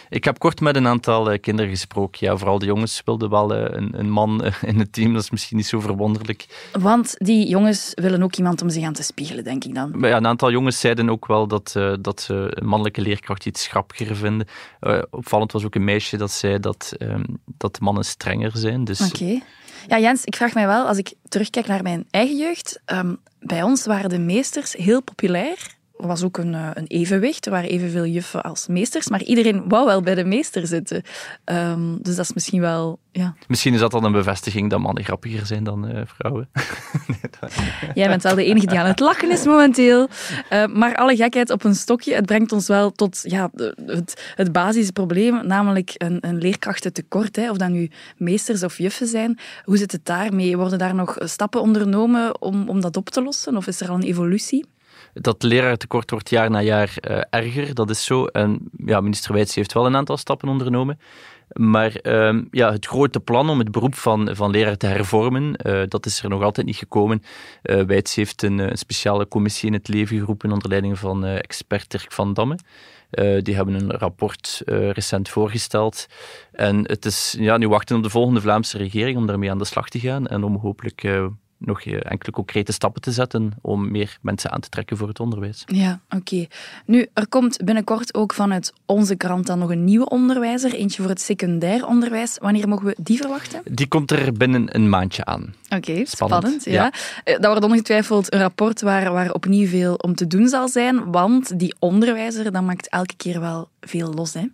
Ik 0.09 0.23
heb 0.23 0.39
kort 0.39 0.59
met 0.59 0.75
een 0.75 0.87
aantal 0.87 1.39
kinderen 1.39 1.71
gesproken. 1.71 2.27
Ja, 2.27 2.37
vooral 2.37 2.59
de 2.59 2.65
jongens 2.65 3.01
wilden 3.05 3.29
wel 3.29 3.55
een, 3.55 3.99
een 3.99 4.09
man 4.09 4.43
in 4.61 4.79
het 4.79 4.93
team. 4.93 5.13
Dat 5.13 5.23
is 5.23 5.29
misschien 5.29 5.57
niet 5.57 5.65
zo 5.65 5.79
verwonderlijk. 5.79 6.69
Want 6.79 7.15
die 7.17 7.47
jongens 7.47 7.91
willen 7.95 8.23
ook 8.23 8.35
iemand 8.35 8.61
om 8.61 8.69
zich 8.69 8.83
aan 8.83 8.93
te 8.93 9.03
spiegelen, 9.03 9.43
denk 9.43 9.63
ik 9.63 9.75
dan. 9.75 9.95
Ja, 9.99 10.17
een 10.17 10.27
aantal 10.27 10.51
jongens 10.51 10.79
zeiden 10.79 11.09
ook 11.09 11.27
wel 11.27 11.47
dat, 11.47 11.71
dat 12.01 12.21
ze 12.21 12.47
een 12.49 12.67
mannelijke 12.67 13.01
leerkracht 13.01 13.45
iets 13.45 13.67
grappiger 13.67 14.15
vinden. 14.15 14.47
opvallend 15.09 15.51
was 15.51 15.65
ook 15.65 15.75
een 15.75 15.83
meisje 15.83 16.17
dat 16.17 16.31
zei 16.31 16.59
dat, 16.59 16.93
ehm, 16.97 17.23
dat 17.45 17.79
mannen 17.79 18.05
strenger 18.05 18.51
zijn. 18.57 18.83
Dus... 18.83 19.01
Oké. 19.01 19.41
Ja, 19.87 19.99
Jens, 19.99 20.25
ik 20.25 20.35
vraag 20.35 20.53
mij 20.53 20.67
wel, 20.67 20.87
als 20.87 20.97
ik 20.97 21.13
terugkijk 21.27 21.67
naar 21.67 21.83
mijn 21.83 22.07
eigen 22.09 22.37
jeugd, 22.37 22.81
um, 22.85 23.19
bij 23.39 23.63
ons 23.63 23.85
waren 23.85 24.09
de 24.09 24.19
meesters 24.19 24.73
heel 24.73 25.01
populair. 25.01 25.79
Er 26.01 26.07
was 26.07 26.23
ook 26.23 26.37
een, 26.37 26.53
eh, 26.53 26.69
een, 26.73 26.87
evenwicht. 26.87 27.45
Er 27.45 27.51
waren 27.51 27.69
evenveel 27.69 28.05
juffen 28.05 28.43
als 28.43 28.67
meesters, 28.67 29.09
maar 29.09 29.23
iedereen 29.23 29.63
wou 29.67 29.85
wel 29.85 30.01
bij 30.01 30.15
de 30.15 30.23
meester 30.23 30.67
zitten. 30.67 31.03
Um, 31.45 31.97
dus 32.01 32.15
dat 32.15 32.25
is 32.25 32.33
misschien 32.33 32.61
wel. 32.61 32.99
Ja. 33.11 33.35
Misschien 33.47 33.73
is 33.73 33.79
dat 33.79 33.91
dan 33.91 34.03
een 34.03 34.11
bevestiging 34.11 34.69
dat 34.69 34.79
mannen 34.79 35.03
grappiger 35.03 35.45
zijn 35.45 35.63
dan 35.63 35.91
uh, 35.91 36.01
vrouwen. 36.05 36.49
Jij 37.93 38.07
bent 38.07 38.23
wel 38.23 38.35
de 38.35 38.45
enige 38.45 38.65
die 38.65 38.79
aan 38.79 38.85
het 38.85 38.99
lachen 38.99 39.31
is 39.31 39.45
momenteel. 39.45 40.07
Uh, 40.53 40.65
maar 40.65 40.95
alle 40.95 41.15
gekheid 41.15 41.49
op 41.49 41.63
een 41.63 41.75
stokje, 41.75 42.15
het 42.15 42.25
brengt 42.25 42.51
ons 42.51 42.67
wel 42.67 42.91
tot 42.91 43.19
ja, 43.23 43.49
het, 43.85 44.33
het 44.35 44.51
basisprobleem, 44.51 45.47
namelijk 45.47 45.93
een, 45.97 46.17
een 46.21 46.37
leerkrachtentekort. 46.37 47.35
Hè, 47.35 47.49
of 47.49 47.57
dat 47.57 47.69
nu 47.69 47.89
meesters 48.17 48.63
of 48.63 48.77
juffen 48.77 49.07
zijn. 49.07 49.39
Hoe 49.63 49.77
zit 49.77 49.91
het 49.91 50.05
daarmee? 50.05 50.57
Worden 50.57 50.79
daar 50.79 50.95
nog 50.95 51.17
stappen 51.19 51.61
ondernomen 51.61 52.41
om, 52.41 52.69
om 52.69 52.81
dat 52.81 52.97
op 52.97 53.09
te 53.09 53.23
lossen? 53.23 53.57
Of 53.57 53.67
is 53.67 53.81
er 53.81 53.89
al 53.89 53.95
een 53.95 54.03
evolutie? 54.03 54.65
Dat 55.13 55.43
leraartekort 55.43 56.11
wordt 56.11 56.29
jaar 56.29 56.49
na 56.49 56.61
jaar 56.61 56.93
uh, 57.09 57.21
erger. 57.29 57.73
Dat 57.73 57.89
is 57.89 58.03
zo. 58.03 58.25
En 58.25 58.69
ja, 58.85 59.01
minister 59.01 59.33
Wijts 59.33 59.55
heeft 59.55 59.73
wel 59.73 59.85
een 59.85 59.95
aantal 59.95 60.17
stappen 60.17 60.49
ondernomen. 60.49 60.99
Maar 61.53 61.99
uh, 62.03 62.41
ja, 62.51 62.71
het 62.71 62.85
grote 62.85 63.19
plan 63.19 63.49
om 63.49 63.59
het 63.59 63.71
beroep 63.71 63.95
van, 63.95 64.29
van 64.35 64.51
leraar 64.51 64.77
te 64.77 64.85
hervormen, 64.85 65.55
uh, 65.65 65.81
dat 65.87 66.05
is 66.05 66.23
er 66.23 66.29
nog 66.29 66.43
altijd 66.43 66.65
niet 66.65 66.75
gekomen. 66.75 67.23
Uh, 67.63 67.81
Wijts 67.81 68.15
heeft 68.15 68.43
een, 68.43 68.57
een, 68.57 68.77
speciale 68.77 69.27
commissie 69.27 69.67
in 69.67 69.73
het 69.73 69.87
leven 69.87 70.19
geroepen 70.19 70.51
onder 70.51 70.69
leiding 70.69 70.99
van 70.99 71.25
expert 71.25 71.91
Dirk 71.91 72.11
van 72.11 72.33
Damme. 72.33 72.57
die 73.41 73.55
hebben 73.55 73.73
een 73.73 73.91
rapport 73.91 74.61
recent 74.65 75.29
voorgesteld. 75.29 76.07
En 76.51 76.87
het 76.87 77.05
is 77.05 77.35
ja, 77.39 77.57
nu 77.57 77.67
wachten 77.67 77.95
op 77.95 78.03
de 78.03 78.09
volgende 78.09 78.41
Vlaamse 78.41 78.77
regering 78.77 79.17
om 79.17 79.27
daarmee 79.27 79.51
aan 79.51 79.57
de 79.57 79.65
slag 79.65 79.89
te 79.89 79.99
gaan 79.99 80.27
en 80.27 80.43
om 80.43 80.55
hopelijk 80.55 81.01
nog 81.65 81.81
enkele 81.81 82.31
concrete 82.31 82.71
stappen 82.71 83.01
te 83.01 83.11
zetten 83.11 83.51
om 83.61 83.91
meer 83.91 84.17
mensen 84.21 84.51
aan 84.51 84.59
te 84.59 84.69
trekken 84.69 84.97
voor 84.97 85.07
het 85.07 85.19
onderwijs. 85.19 85.63
Ja, 85.65 85.99
oké. 86.09 86.47
Nu, 86.85 87.07
er 87.13 87.27
komt 87.27 87.57
binnenkort 87.63 88.13
ook 88.13 88.33
vanuit 88.33 88.73
onze 88.85 89.15
krant 89.15 89.47
dan 89.47 89.59
nog 89.59 89.69
een 89.69 89.83
nieuwe 89.83 90.09
onderwijzer, 90.09 90.73
eentje 90.73 91.01
voor 91.01 91.11
het 91.11 91.21
secundair 91.21 91.87
onderwijs. 91.87 92.37
Wanneer 92.41 92.67
mogen 92.67 92.85
we 92.85 92.95
die 92.97 93.17
verwachten? 93.17 93.61
Die 93.71 93.87
komt 93.87 94.11
er 94.11 94.33
binnen 94.33 94.75
een 94.75 94.89
maandje 94.89 95.25
aan. 95.25 95.55
Oké, 95.69 96.05
spannend. 96.05 96.65
ja. 96.65 96.91
Eh, 97.23 97.33
dat 97.39 97.45
wordt 97.45 97.63
ongetwijfeld 97.65 98.33
een 98.33 98.39
rapport 98.39 98.81
waar, 98.81 99.11
waar 99.11 99.31
opnieuw 99.31 99.67
veel 99.67 99.95
om 99.95 100.15
te 100.15 100.27
doen 100.27 100.47
zal 100.47 100.67
zijn, 100.67 101.11
want 101.11 101.59
die 101.59 101.75
onderwijzer, 101.79 102.51
dat 102.51 102.63
maakt 102.63 102.89
elke 102.89 103.15
keer 103.17 103.39
wel 103.39 103.69
veel 103.79 104.13
los, 104.13 104.33
hè? 104.33 104.45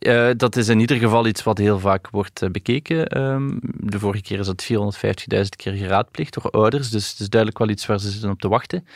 Uh, 0.00 0.30
dat 0.36 0.56
is 0.56 0.68
in 0.68 0.80
ieder 0.80 0.96
geval 0.96 1.26
iets 1.26 1.42
wat 1.42 1.58
heel 1.58 1.78
vaak 1.78 2.10
wordt 2.10 2.42
uh, 2.42 2.50
bekeken. 2.50 3.20
Um, 3.22 3.58
de 3.62 3.98
vorige 3.98 4.22
keer 4.22 4.38
is 4.38 4.46
dat 4.46 4.68
450.000 4.72 5.42
keer 5.56 5.72
geraadpleegd 5.72 6.34
door 6.34 6.50
ouders, 6.50 6.90
dus 6.90 7.10
het 7.10 7.20
is 7.20 7.28
duidelijk 7.28 7.60
wel 7.60 7.68
iets 7.70 7.86
waar 7.86 8.00
ze 8.00 8.10
zitten 8.10 8.30
op 8.30 8.40
te 8.40 8.48
wachten. 8.48 8.86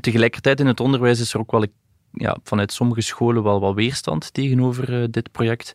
Tegelijkertijd 0.00 0.60
in 0.60 0.66
het 0.66 0.80
onderwijs 0.80 1.20
is 1.20 1.34
er 1.34 1.40
ook 1.40 1.50
wel 1.50 1.66
ja, 2.12 2.36
vanuit 2.42 2.72
sommige 2.72 3.00
scholen 3.00 3.42
wel 3.42 3.60
wat 3.60 3.74
weerstand 3.74 4.34
tegenover 4.34 5.02
uh, 5.02 5.06
dit 5.10 5.32
project 5.32 5.72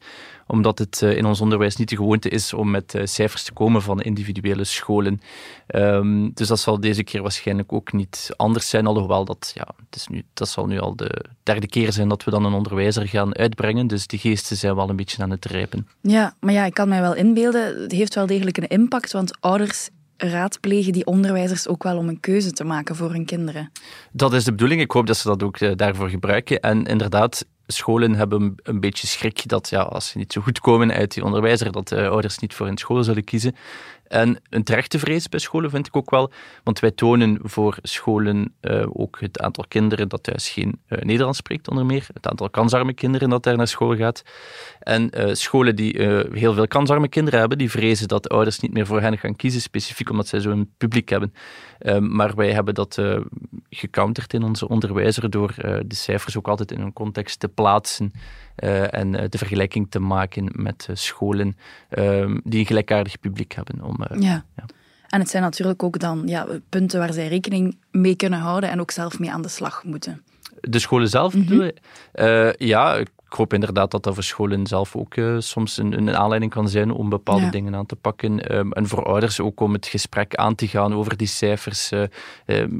omdat 0.48 0.80
het 0.80 1.02
uh, 1.02 1.18
in 1.18 1.26
ons 1.26 1.42
onderwijs 1.42 1.76
niet 1.76 1.90
de 1.90 1.96
gewoonte 1.96 2.30
is 2.30 2.54
om 2.54 2.72
met 2.72 2.94
uh, 2.94 3.06
cijfers 3.06 3.44
te 3.44 3.54
komen 3.54 3.82
van 3.82 4.02
individuele 4.02 4.64
scholen. 4.64 5.22
Um, 5.68 6.32
dus 6.34 6.48
dat 6.48 6.60
zal 6.60 6.80
deze 6.80 7.04
keer 7.04 7.22
waarschijnlijk 7.22 7.74
ook 7.74 7.94
niet 7.94 8.30
anders 8.36 8.70
zijn, 8.70 8.88
alhoewel 8.88 9.26
dat, 9.26 9.52
ja, 9.56 9.68
het 9.86 9.96
is 9.96 10.08
nu, 10.08 10.24
dat 10.34 10.50
zal 10.50 10.66
nu 10.66 10.80
al 10.80 10.96
de 10.96 11.26
derde 11.44 11.68
keer 11.68 11.92
zijn 11.92 12.10
dat 12.10 12.24
we 12.24 12.32
dan 12.32 12.46
een 12.46 12.54
onderwijzer 12.54 13.08
gaan 13.08 13.36
uitbrengen, 13.36 13.88
dus 13.88 14.08
die 14.08 14.20
geesten 14.20 14.58
zijn 14.58 14.76
wel 14.76 14.90
een 14.90 14.96
beetje 14.96 15.24
aan 15.24 15.32
het 15.32 15.46
rijpen. 15.46 15.88
Ja, 16.02 16.36
maar 16.40 16.54
ja, 16.54 16.66
ik 16.66 16.74
kan 16.74 16.90
mij 16.90 17.02
wel 17.02 17.16
inbeelden, 17.16 17.82
het 17.82 17.92
heeft 17.92 18.16
wel 18.16 18.26
degelijk 18.26 18.58
een 18.58 18.68
impact, 18.68 19.12
want 19.12 19.42
ouders 19.42 19.90
raadplegen 20.18 20.94
die 20.94 21.06
onderwijzers 21.06 21.68
ook 21.68 21.84
wel 21.84 21.98
om 21.98 22.08
een 22.08 22.20
keuze 22.20 22.52
te 22.52 22.64
maken 22.64 22.96
voor 22.96 23.12
hun 23.12 23.26
kinderen. 23.26 23.72
Dat 24.12 24.34
is 24.34 24.44
de 24.44 24.52
bedoeling. 24.52 24.82
Ik 24.82 24.92
hoop 24.92 25.08
dat 25.08 25.18
ze 25.18 25.28
dat 25.28 25.44
ook 25.44 25.60
uh, 25.60 25.72
daarvoor 25.76 26.10
gebruiken. 26.10 26.60
En 26.60 26.86
inderdaad, 26.86 27.46
scholen 27.68 28.16
hebben 28.16 28.56
een 28.64 28.80
beetje 28.80 29.08
schrik 29.08 29.48
dat 29.48 29.70
ja, 29.70 29.82
als 29.82 30.08
ze 30.08 30.18
niet 30.18 30.34
zo 30.34 30.42
goed 30.42 30.60
komen 30.60 30.92
uit 30.92 31.14
die 31.14 31.24
onderwijzer, 31.24 31.72
dat 31.72 31.88
de 31.88 32.08
ouders 32.08 32.38
niet 32.38 32.54
voor 32.54 32.66
hun 32.66 32.78
school 32.78 33.04
zullen 33.04 33.24
kiezen. 33.24 33.56
En 34.08 34.40
een 34.50 34.64
terechte 34.64 35.00
vrees 35.00 35.30
bij 35.30 35.40
scholen 35.40 35.70
vind 35.70 35.88
ik 35.88 35.96
ook 35.96 36.10
wel, 36.10 36.32
want 36.64 36.80
wij 36.80 36.92
tonen 36.92 37.40
voor 37.42 37.78
scholen 37.82 38.54
uh, 38.62 38.86
ook 38.94 39.20
het 39.20 39.40
aantal 39.40 39.66
kinderen 39.68 40.10
dat 40.10 40.24
thuis 40.24 40.50
geen 40.50 40.82
uh, 40.88 41.00
Nederlands 41.00 41.38
spreekt, 41.38 41.70
onder 41.70 41.86
meer. 41.86 42.08
Het 42.14 42.28
aantal 42.28 42.50
kansarme 42.50 42.94
kinderen 42.94 43.30
dat 43.30 43.44
daar 43.44 43.58
naar 43.58 43.68
school 43.68 43.96
gaat. 43.96 44.24
En 44.80 45.10
uh, 45.20 45.34
scholen 45.34 45.76
die 45.76 46.02
heel 46.32 46.54
veel 46.54 46.68
kansarme 46.68 47.08
kinderen 47.08 47.40
hebben, 47.40 47.58
die 47.58 47.72
vrezen 47.72 48.08
dat 48.08 48.24
de 48.24 48.30
ouders 48.30 48.60
niet 48.60 48.74
meer 48.74 48.86
voor 48.86 49.02
hen 49.02 49.18
gaan 49.18 49.36
kiezen, 49.36 49.62
specifiek 49.62 50.10
omdat 50.10 50.28
zij 50.28 50.40
zo'n 50.40 50.74
publiek 50.78 51.10
hebben. 51.10 51.34
Maar 52.00 52.36
wij 52.36 52.52
hebben 52.52 52.74
dat 52.74 53.02
gecounterd 53.70 54.34
in 54.34 54.44
onze 54.44 54.68
onderwijzer 54.68 55.30
door 55.30 55.54
de 55.58 55.96
cijfers 55.96 56.38
ook 56.38 56.48
altijd 56.48 56.72
in 56.72 56.82
een 56.82 56.94
context 56.94 57.40
te 57.40 57.48
plaatsen. 57.48 58.14
En 58.90 59.12
de 59.12 59.38
vergelijking 59.38 59.92
te 59.92 60.00
maken 60.00 60.52
met 60.52 60.90
scholen 60.94 61.58
die 62.44 62.60
een 62.60 62.66
gelijkaardig 62.66 63.20
publiek 63.20 63.54
hebben. 63.54 63.95
Om, 63.98 64.22
ja. 64.22 64.46
ja. 64.56 64.66
En 65.08 65.20
het 65.20 65.30
zijn 65.30 65.44
natuurlijk 65.44 65.84
ook 65.84 66.00
dan 66.00 66.22
ja, 66.26 66.48
punten 66.70 67.00
waar 67.00 67.14
zij 67.14 67.28
rekening 67.28 67.78
mee 67.92 68.16
kunnen 68.16 68.40
houden 68.40 68.70
en 68.70 68.80
ook 68.80 68.92
zelf 68.92 69.20
mee 69.20 69.32
aan 69.32 69.42
de 69.42 69.48
slag 69.48 69.84
moeten. 69.84 70.24
De 70.62 70.80
scholen 70.80 71.10
zelf 71.10 71.34
mm 71.34 71.48
-hmm. 71.48 71.72
ja, 72.58 72.96
ik 72.96 73.42
hoop 73.42 73.54
inderdaad 73.54 73.92
dat 73.92 74.04
dat 74.04 74.14
voor 74.14 74.24
scholen 74.24 74.68
zelf 74.68 74.96
ook 74.96 75.16
uh, 75.16 75.36
soms 75.40 75.78
een, 75.78 75.98
een, 75.98 76.16
aanleiding 76.16 76.52
kan 76.52 76.70
zijn 76.70 76.92
om 76.92 77.10
bepaalde 77.10 77.50
dingen 77.50 77.76
aan 77.76 77.86
te 77.86 77.96
pakken. 77.96 78.56
Um, 78.56 78.72
en 78.72 78.88
voor 78.88 79.06
ouders 79.06 79.40
ook 79.40 79.60
om 79.60 79.74
het 79.74 79.88
gesprek 79.88 80.36
aan 80.36 80.56
te 80.56 80.68
gaan 80.68 80.94
over 80.94 81.18
die 81.18 81.28
cijfers. 81.28 81.92
Uh, 81.92 82.04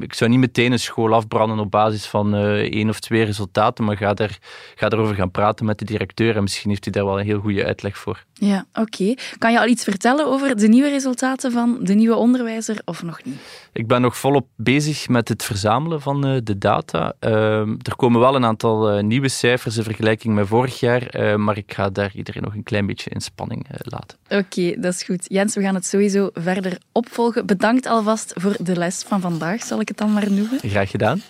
ik 0.00 0.14
zou 0.14 0.30
niet 0.30 0.38
meteen 0.38 0.72
een 0.72 0.78
school 0.78 1.14
afbranden 1.14 1.58
op 1.58 1.70
basis 1.70 2.06
van 2.06 2.34
één 2.34 2.88
of 2.88 3.00
twee 3.00 3.22
resultaten, 3.24 3.84
maar 3.84 3.96
ga, 3.96 4.14
daar, 4.14 4.38
ga 4.74 4.88
daarover 4.88 5.14
gaan 5.14 5.30
praten 5.30 5.66
met 5.66 5.78
de 5.78 5.84
directeur 5.84 6.36
en 6.36 6.42
misschien 6.42 6.70
heeft 6.70 6.84
hij 6.84 6.92
daar 6.92 7.04
wel 7.04 7.18
een 7.18 7.26
heel 7.26 7.40
goede 7.40 7.64
uitleg 7.64 7.98
voor. 7.98 8.24
Ja, 8.38 8.66
oké. 8.74 9.14
Kan 9.38 9.52
je 9.52 9.60
al 9.60 9.66
iets 9.66 9.84
vertellen 9.84 10.26
over 10.26 10.56
de 10.56 10.68
nieuwe 10.68 10.88
resultaten 10.88 11.52
van 11.52 11.78
de 11.80 11.94
nieuwe 11.94 12.14
onderwijzer 12.14 12.80
of 12.84 13.02
nog 13.02 13.24
niet? 13.24 13.36
Ik 13.72 13.86
ben 13.86 14.00
nog 14.00 14.16
volop 14.16 14.46
bezig 14.56 15.08
met 15.08 15.28
het 15.28 15.44
verzamelen 15.44 16.00
van 16.00 16.20
de 16.20 16.58
data. 16.58 17.12
Ehm, 17.18 17.74
er 17.82 17.96
komen 17.96 18.20
wel 18.20 18.34
een 18.34 18.44
aantal 18.44 19.00
nieuwe 19.02 19.28
cijfers 19.28 19.76
in 19.76 19.82
vergelijking 19.82 20.34
met 20.34 20.46
vorig 20.46 20.80
jaar, 20.80 21.20
uh, 21.20 21.34
maar 21.34 21.56
ik 21.56 21.72
ga 21.72 21.90
daar 21.90 22.12
iedereen 22.14 22.42
nog 22.42 22.54
een 22.54 22.62
klein 22.62 22.86
beetje 22.86 23.10
in 23.10 23.20
spanning 23.20 23.66
laten. 23.78 24.18
Oké, 24.28 24.80
dat 24.80 24.94
is 24.94 25.02
goed. 25.02 25.24
Jens, 25.28 25.54
we 25.54 25.62
gaan 25.62 25.74
het 25.74 25.86
sowieso 25.86 26.30
verder 26.32 26.78
opvolgen. 26.92 27.46
Bedankt 27.46 27.86
alvast 27.86 28.32
voor 28.34 28.56
de 28.60 28.76
les 28.76 29.02
van 29.02 29.20
vandaag, 29.20 29.62
zal 29.62 29.80
ik 29.80 29.88
het 29.88 29.98
dan 29.98 30.12
maar 30.12 30.30
noemen. 30.30 30.58
Graag 30.58 30.90
gedaan. 30.90 31.22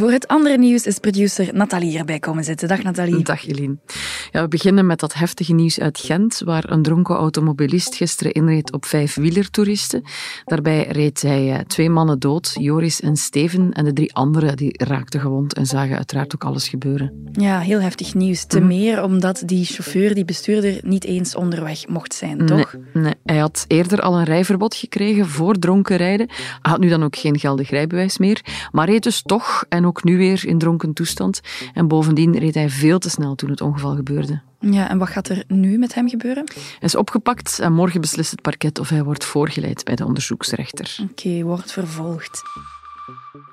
Voor 0.00 0.10
het 0.10 0.28
andere 0.28 0.58
nieuws 0.58 0.86
is 0.86 0.98
producer 0.98 1.54
Nathalie 1.54 1.98
erbij 1.98 2.18
komen 2.18 2.44
zitten. 2.44 2.68
Dag 2.68 2.82
Nathalie. 2.82 3.24
Dag 3.24 3.46
Eline. 3.46 3.76
Ja, 4.30 4.42
we 4.42 4.48
beginnen 4.48 4.86
met 4.86 5.00
dat 5.00 5.14
heftige 5.14 5.52
nieuws 5.52 5.80
uit 5.80 5.98
Gent, 5.98 6.42
waar 6.44 6.70
een 6.70 6.82
dronken 6.82 7.14
automobilist 7.14 7.94
gisteren 7.94 8.32
inreed 8.32 8.72
op 8.72 8.84
vijf 8.84 9.14
wielertoeristen. 9.14 10.02
Daarbij 10.44 10.86
reed 10.88 11.22
hij 11.22 11.52
eh, 11.52 11.58
twee 11.58 11.90
mannen 11.90 12.18
dood, 12.18 12.56
Joris 12.60 13.00
en 13.00 13.16
Steven, 13.16 13.72
en 13.72 13.84
de 13.84 13.92
drie 13.92 14.14
anderen 14.14 14.56
die 14.56 14.84
raakten 14.84 15.20
gewond 15.20 15.54
en 15.54 15.66
zagen 15.66 15.96
uiteraard 15.96 16.34
ook 16.34 16.44
alles 16.44 16.68
gebeuren. 16.68 17.30
Ja, 17.32 17.58
heel 17.58 17.80
heftig 17.80 18.14
nieuws. 18.14 18.44
Te 18.44 18.58
mhm. 18.58 18.68
meer 18.68 19.02
omdat 19.02 19.42
die 19.46 19.64
chauffeur, 19.64 20.14
die 20.14 20.24
bestuurder, 20.24 20.78
niet 20.82 21.04
eens 21.04 21.34
onderweg 21.34 21.88
mocht 21.88 22.14
zijn, 22.14 22.46
toch? 22.46 22.72
Nee, 22.92 23.02
nee, 23.02 23.14
hij 23.24 23.38
had 23.38 23.64
eerder 23.68 24.00
al 24.00 24.18
een 24.18 24.24
rijverbod 24.24 24.74
gekregen 24.74 25.26
voor 25.26 25.58
dronken 25.58 25.96
rijden. 25.96 26.28
Hij 26.28 26.70
had 26.70 26.80
nu 26.80 26.88
dan 26.88 27.02
ook 27.02 27.16
geen 27.16 27.38
geldig 27.38 27.70
rijbewijs 27.70 28.18
meer, 28.18 28.40
maar 28.72 28.88
reed 28.88 29.02
dus 29.02 29.22
toch 29.22 29.64
en 29.68 29.86
ook 29.86 29.89
nu 30.04 30.16
weer 30.16 30.46
in 30.46 30.58
dronken 30.58 30.92
toestand. 30.92 31.40
En 31.74 31.88
bovendien 31.88 32.38
reed 32.38 32.54
hij 32.54 32.70
veel 32.70 32.98
te 32.98 33.10
snel 33.10 33.34
toen 33.34 33.50
het 33.50 33.60
ongeval 33.60 33.94
gebeurde. 33.94 34.40
Ja, 34.60 34.88
en 34.88 34.98
wat 34.98 35.08
gaat 35.08 35.28
er 35.28 35.44
nu 35.46 35.78
met 35.78 35.94
hem 35.94 36.08
gebeuren? 36.08 36.44
Hij 36.54 36.64
is 36.80 36.94
opgepakt 36.94 37.58
en 37.58 37.72
morgen 37.72 38.00
beslist 38.00 38.30
het 38.30 38.42
parket 38.42 38.78
of 38.78 38.88
hij 38.88 39.04
wordt 39.04 39.24
voorgeleid 39.24 39.84
bij 39.84 39.94
de 39.94 40.04
onderzoeksrechter. 40.04 40.96
Oké, 41.10 41.42
wordt 41.42 41.72
vervolgd. 41.72 42.42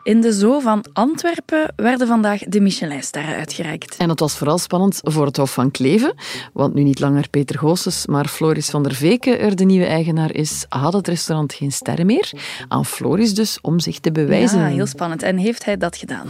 In 0.04 0.22
de 0.22 0.32
Zoo 0.32 0.60
van 0.60 0.86
Antwerpen 0.94 1.74
werden 1.76 2.08
vandaag 2.08 2.40
de 2.40 2.62
Michelinsterren 2.62 3.36
uitgereikt. 3.36 3.98
En 3.98 4.10
het 4.10 4.20
was 4.20 4.38
vooral 4.38 4.58
spannend 4.58 5.00
voor 5.04 5.26
het 5.26 5.38
Hof 5.38 5.54
van 5.54 5.72
Kleven, 5.72 6.14
want 6.54 6.74
nu 6.74 6.84
niet 6.84 7.00
langer 7.00 7.30
Peter 7.30 7.60
Goossens, 7.60 8.06
maar 8.06 8.28
Floris 8.28 8.70
van 8.70 8.84
der 8.84 8.94
Veken 8.94 9.40
er 9.40 9.56
de 9.56 9.64
nieuwe 9.64 9.86
eigenaar 9.86 10.34
is, 10.34 10.66
had 10.70 10.94
het 10.94 11.08
restaurant 11.08 11.54
geen 11.54 11.72
sterren 11.72 12.06
meer. 12.06 12.32
Aan 12.68 12.86
Floris 12.86 13.34
dus 13.34 13.62
om 13.62 13.80
zich 13.80 14.00
te 14.00 14.12
bewijzen. 14.12 14.60
Ja, 14.60 14.66
heel 14.66 14.86
spannend. 14.86 15.24
En 15.24 15.38
heeft 15.38 15.66
hij 15.66 15.78
dat 15.78 15.98
gedaan? 15.98 16.28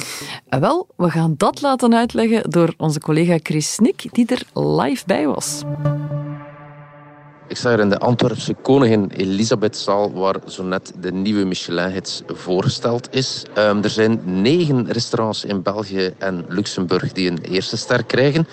En 0.49 0.59
wel, 0.59 0.87
we 0.95 1.09
gaan 1.09 1.33
dat 1.37 1.61
laten 1.61 1.95
uitleggen 1.95 2.49
door 2.49 2.73
onze 2.77 2.99
collega 2.99 3.39
Chris 3.43 3.73
Snik, 3.73 4.03
die 4.11 4.25
er 4.25 4.61
live 4.61 5.03
bij 5.05 5.27
was. 5.27 5.63
Ik 7.49 7.57
sta 7.57 7.69
hier 7.69 7.79
in 7.79 7.89
de 7.89 7.99
Antwerpse 7.99 8.53
Koningin 8.61 9.11
Elisabethzaal, 9.15 10.11
waar 10.13 10.35
zo 10.47 10.63
net 10.63 10.93
de 10.99 11.11
nieuwe 11.11 11.45
Michelin-hits 11.45 12.21
voorgesteld 12.27 13.07
is. 13.11 13.43
Um, 13.57 13.83
er 13.83 13.89
zijn 13.89 14.19
negen 14.23 14.91
restaurants 14.91 15.45
in 15.45 15.61
België 15.61 16.13
en 16.17 16.45
Luxemburg 16.47 17.11
die 17.11 17.29
een 17.29 17.41
eerste 17.41 17.77
ster 17.77 18.03
krijgen. 18.03 18.47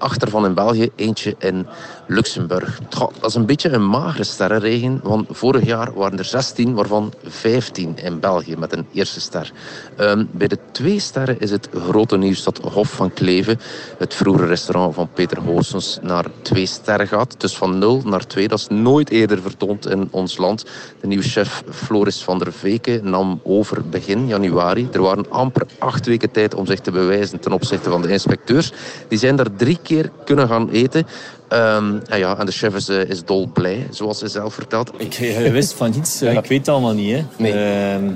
Acht 0.00 0.22
ervan 0.22 0.44
in 0.44 0.54
België, 0.54 0.90
eentje 0.96 1.34
in 1.38 1.66
Luxemburg. 2.06 2.80
Dat 2.88 3.24
is 3.26 3.34
een 3.34 3.46
beetje 3.46 3.70
een 3.70 3.88
magere 3.88 4.24
sterrenregen, 4.24 5.00
want 5.02 5.26
vorig 5.30 5.64
jaar 5.64 5.94
waren 5.94 6.18
er 6.18 6.24
16, 6.24 6.74
waarvan 6.74 7.12
15 7.24 7.96
in 7.96 8.20
België 8.20 8.56
met 8.56 8.72
een 8.72 8.86
eerste 8.92 9.20
ster. 9.20 9.52
Um, 10.00 10.28
bij 10.32 10.48
de 10.48 10.58
twee 10.72 11.00
sterren 11.00 11.40
is 11.40 11.50
het 11.50 11.68
grote 11.86 12.16
nieuws 12.16 12.42
dat 12.42 12.58
Hof 12.58 12.90
van 12.90 13.12
Kleven, 13.12 13.60
het 13.98 14.14
vroegere 14.14 14.46
restaurant 14.46 14.94
van 14.94 15.08
Peter 15.14 15.40
Hoosens, 15.40 15.98
naar 16.02 16.24
twee 16.42 16.66
sterren 16.66 17.08
gaat. 17.08 17.40
Dus 17.40 17.56
van 17.56 17.78
0 17.78 18.02
naar 18.04 18.26
2, 18.26 18.48
dat 18.48 18.58
is 18.58 18.68
nooit 18.68 19.10
eerder 19.10 19.42
vertoond 19.42 19.86
in 19.86 20.08
ons 20.10 20.36
land. 20.36 20.64
De 21.00 21.06
nieuwe 21.06 21.24
chef 21.24 21.62
Floris 21.70 22.22
van 22.22 22.38
der 22.38 22.52
Veken 22.52 23.10
nam 23.10 23.40
over 23.42 23.88
begin 23.88 24.26
januari. 24.26 24.88
Er 24.92 25.02
waren 25.02 25.30
amper 25.30 25.66
acht 25.78 26.06
weken 26.06 26.30
tijd 26.30 26.54
om 26.54 26.66
zich 26.66 26.80
te 26.80 26.90
bewijzen 26.90 27.40
ten 27.40 27.52
opzichte 27.52 27.90
van 27.90 28.02
de 28.02 28.12
inspecteurs. 28.12 28.72
Die 29.08 29.18
zijn 29.18 29.36
daar 29.36 29.52
drie 29.56 29.78
keer 29.94 30.10
kunnen 30.24 30.48
gaan 30.48 30.70
eten. 30.70 31.06
Um, 31.52 32.00
en, 32.06 32.18
ja, 32.18 32.38
en 32.38 32.46
de 32.46 32.52
chef 32.52 32.74
is, 32.74 32.88
uh, 32.88 33.04
is 33.04 33.24
dolblij, 33.24 33.86
zoals 33.90 34.20
hij 34.20 34.28
zelf 34.28 34.54
vertelt. 34.54 34.90
Ik 34.96 35.18
uh, 35.18 35.50
wist 35.50 35.72
van 35.72 35.90
niets. 35.90 36.22
Uh, 36.22 36.32
ik 36.32 36.46
weet 36.46 36.58
het 36.58 36.68
allemaal 36.68 36.94
niet. 36.94 37.12
Hè. 37.12 37.24
Nee. 37.36 37.52
Ehm, 37.52 38.10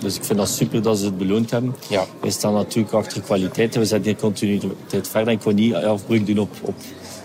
dus 0.00 0.16
ik 0.16 0.24
vind 0.24 0.38
dat 0.38 0.48
super 0.48 0.82
dat 0.82 0.98
ze 0.98 1.04
het 1.04 1.18
beloond 1.18 1.50
hebben. 1.50 1.74
Ja. 1.88 2.04
We 2.20 2.30
staan 2.30 2.52
natuurlijk 2.52 2.94
achter 2.94 3.20
kwaliteit 3.20 3.74
en 3.74 3.80
we 3.80 3.86
zetten 3.86 4.10
hier 4.10 4.20
continuïteit 4.20 5.08
verder. 5.08 5.32
Ik 5.32 5.42
wil 5.42 5.52
niet 5.52 5.74
afbreuk 5.74 6.26
doen 6.26 6.38
op, 6.38 6.50
op, 6.60 6.74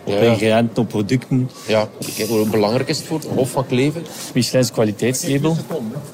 op 0.03 0.13
Ja. 0.13 0.19
ingrediënten, 0.19 0.83
op 0.83 0.89
producten. 0.89 1.50
Ja, 1.67 1.88
kijk, 2.15 2.29
hoe 2.29 2.48
belangrijk 2.50 2.89
is 2.89 2.98
het 2.98 3.05
voor 3.07 3.17
het 3.19 3.27
Hof 3.36 3.50
van 3.50 3.65
Kleven? 3.67 4.05
Michelin's 4.33 4.72
kwaliteitslabel. 4.72 5.57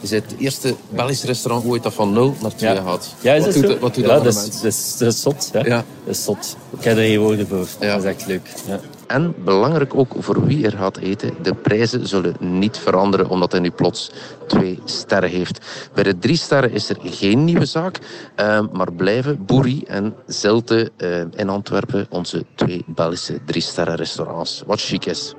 Je 0.01 0.09
bent 0.09 0.23
het 0.31 0.39
eerste 0.39 0.75
Belgisch 0.89 1.23
restaurant 1.23 1.65
ooit 1.65 1.83
dat 1.83 1.93
van 1.93 2.13
0 2.13 2.35
naar 2.41 2.55
2 2.55 2.73
Ja. 2.73 2.81
gaat. 2.81 3.15
Ja, 3.21 3.33
is 3.33 3.43
wat 3.45 3.53
dat 3.53 3.61
doet, 3.61 3.63
zo? 3.63 3.69
dat- 3.69 3.79
wat 3.79 3.95
doet 3.95 4.05
dat, 4.05 4.23
dat, 4.23 4.33
is, 4.35 4.43
dat, 4.61 4.63
is, 4.63 4.97
dat 4.97 5.13
is 5.13 5.21
zot. 5.21 5.49
Ja. 5.53 5.65
Ja. 5.65 5.83
Dat 6.05 6.15
is 6.15 6.23
zot. 6.23 6.57
Ik 6.77 6.83
heb 6.83 6.97
er 6.97 7.03
geen 7.03 7.19
woorden 7.19 7.47
voor. 7.47 7.67
Ja. 7.79 7.93
Dat 7.95 8.03
is 8.03 8.09
echt 8.09 8.25
leuk. 8.27 8.49
Ja. 8.67 8.79
En 9.09 9.33
belangrijk 9.43 9.95
ook 9.95 10.13
voor 10.17 10.45
wie 10.45 10.65
er 10.65 10.77
gaat 10.77 10.97
eten, 10.97 11.33
de 11.41 11.53
prijzen 11.53 12.07
zullen 12.07 12.35
niet 12.39 12.77
veranderen 12.77 13.29
omdat 13.29 13.51
hij 13.51 13.61
nu 13.61 13.71
plots 13.71 14.11
twee 14.47 14.79
sterren 14.85 15.29
heeft. 15.29 15.89
Bij 15.93 16.03
de 16.03 16.17
drie 16.17 16.35
sterren 16.37 16.71
is 16.71 16.89
er 16.89 16.97
geen 17.03 17.43
nieuwe 17.43 17.65
zaak, 17.65 17.99
eh, 18.35 18.59
maar 18.73 18.93
blijven 18.93 19.45
Boerie 19.45 19.85
en 19.85 20.15
Zelte 20.27 20.91
eh, 20.97 21.19
in 21.19 21.49
Antwerpen 21.49 22.07
onze 22.09 22.45
twee 22.55 22.83
Belgische 22.87 23.39
drie 23.45 23.61
sterren 23.61 23.95
restaurants. 23.95 24.63
Wat 24.65 24.81
chic 24.81 25.05
is. 25.05 25.33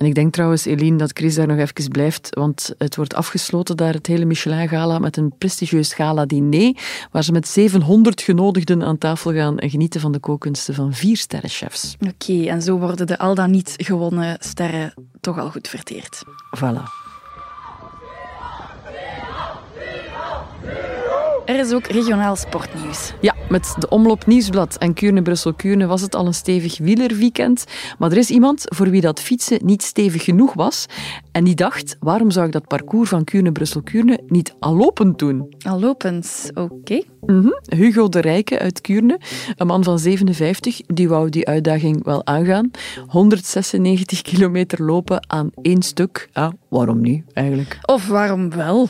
En 0.00 0.06
ik 0.06 0.14
denk 0.14 0.32
trouwens, 0.32 0.64
Eline, 0.64 0.96
dat 0.96 1.10
Chris 1.14 1.34
daar 1.34 1.46
nog 1.46 1.58
even 1.58 1.90
blijft, 1.90 2.34
want 2.34 2.74
het 2.78 2.96
wordt 2.96 3.14
afgesloten 3.14 3.76
daar, 3.76 3.92
het 3.92 4.06
hele 4.06 4.24
Michelin-gala, 4.24 4.98
met 4.98 5.16
een 5.16 5.32
prestigieus 5.38 5.94
gala-diner, 5.94 6.76
waar 7.10 7.24
ze 7.24 7.32
met 7.32 7.48
700 7.48 8.20
genodigden 8.20 8.82
aan 8.82 8.98
tafel 8.98 9.32
gaan 9.32 9.58
en 9.58 9.70
genieten 9.70 10.00
van 10.00 10.12
de 10.12 10.18
kookkunsten 10.18 10.74
van 10.74 10.94
vier 10.94 11.16
sterrenchefs. 11.16 11.96
Oké, 12.08 12.44
en 12.44 12.62
zo 12.62 12.78
worden 12.78 13.06
de 13.06 13.18
al 13.18 13.34
dan 13.34 13.50
niet 13.50 13.74
gewonnen 13.76 14.36
sterren 14.38 14.94
toch 15.20 15.38
al 15.38 15.50
goed 15.50 15.68
verteerd. 15.68 16.22
Voilà. 16.56 16.99
Er 21.50 21.58
is 21.58 21.72
ook 21.72 21.86
regionaal 21.86 22.36
sportnieuws. 22.36 23.12
Ja, 23.20 23.34
met 23.48 23.74
de 23.78 23.88
Omloop 23.88 24.26
Nieuwsblad 24.26 24.76
en 24.78 24.94
Kuurne-Brussel-Kuurne 24.94 25.86
was 25.86 26.00
het 26.00 26.14
al 26.14 26.26
een 26.26 26.34
stevig 26.34 26.78
wielerweekend. 26.78 27.64
Maar 27.98 28.10
er 28.10 28.16
is 28.16 28.30
iemand 28.30 28.64
voor 28.66 28.90
wie 28.90 29.00
dat 29.00 29.20
fietsen 29.20 29.58
niet 29.62 29.82
stevig 29.82 30.24
genoeg 30.24 30.54
was. 30.54 30.86
En 31.32 31.44
die 31.44 31.54
dacht, 31.54 31.96
waarom 32.00 32.30
zou 32.30 32.46
ik 32.46 32.52
dat 32.52 32.66
parcours 32.66 33.08
van 33.08 33.24
Kuurne-Brussel-Kuurne 33.24 34.20
niet 34.26 34.54
al 34.58 34.76
lopend 34.76 35.18
doen? 35.18 35.54
Al 35.58 35.80
lopend, 35.80 36.50
oké. 36.54 37.02
Mhm. 37.26 37.48
Hugo 37.76 38.08
de 38.08 38.20
Rijke 38.20 38.58
uit 38.58 38.80
Kuurne, 38.80 39.20
een 39.56 39.66
man 39.66 39.84
van 39.84 39.98
57, 39.98 40.80
die 40.86 41.08
wou 41.08 41.28
die 41.28 41.46
uitdaging 41.46 42.04
wel 42.04 42.26
aangaan. 42.26 42.70
196 43.06 44.22
kilometer 44.22 44.84
lopen 44.84 45.24
aan 45.28 45.50
één 45.62 45.82
stuk. 45.82 46.28
Ja, 46.32 46.52
waarom 46.68 47.00
niet, 47.00 47.24
eigenlijk? 47.32 47.78
Of 47.82 48.06
waarom 48.06 48.50
wel? 48.50 48.88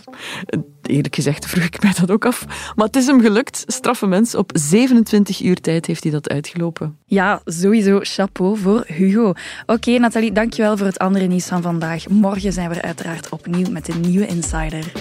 Eerlijk 0.90 1.14
gezegd 1.14 1.46
vroeg 1.46 1.64
ik 1.64 1.82
mij 1.82 1.92
dat 2.00 2.10
ook 2.10 2.24
af. 2.24 2.44
Maar 2.76 2.86
het 2.86 2.96
is 2.96 3.06
hem 3.06 3.20
gelukt. 3.20 3.64
Straffe 3.66 4.06
mens. 4.06 4.34
Op 4.34 4.50
27 4.54 5.42
uur 5.42 5.60
tijd 5.60 5.86
heeft 5.86 6.02
hij 6.02 6.12
dat 6.12 6.28
uitgelopen. 6.28 6.96
Ja, 7.04 7.40
sowieso 7.44 7.98
chapeau 8.02 8.58
voor 8.58 8.84
Hugo. 8.86 9.32
Oké, 9.66 9.98
Nathalie, 9.98 10.32
dankjewel 10.32 10.76
voor 10.76 10.86
het 10.86 10.98
andere 10.98 11.26
nieuws 11.26 11.46
van 11.46 11.62
vandaag. 11.62 12.08
Morgen 12.08 12.52
zijn 12.52 12.68
we 12.68 12.74
er 12.74 12.82
uiteraard 12.82 13.28
opnieuw 13.28 13.70
met 13.70 13.88
een 13.88 14.00
nieuwe 14.00 14.26
Insider. 14.26 14.92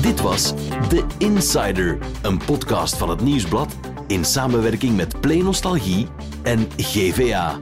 Dit 0.00 0.20
was 0.20 0.54
The 0.88 1.04
Insider, 1.18 1.98
een 2.22 2.38
podcast 2.38 2.96
van 2.96 3.10
het 3.10 3.20
Nieuwsblad 3.20 3.76
in 4.06 4.24
samenwerking 4.24 4.96
met 4.96 5.20
Play 5.20 5.38
Nostalgie 5.38 6.06
en 6.46 6.68
GVA. 6.76 7.58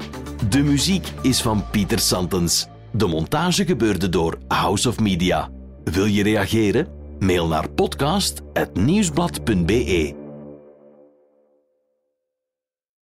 De 0.49 0.63
muziek 0.63 1.13
is 1.23 1.43
van 1.43 1.65
Pieter 1.71 1.99
Santens. 1.99 2.67
De 2.93 3.07
montage 3.07 3.65
gebeurde 3.65 4.09
door 4.09 4.39
House 4.49 4.89
of 4.89 5.01
Media. 5.01 5.51
Wil 5.85 6.05
je 6.05 6.23
reageren? 6.23 6.89
Mail 7.19 7.47
naar 7.47 7.71
podcast.nieuwsblad.be. 7.71 10.24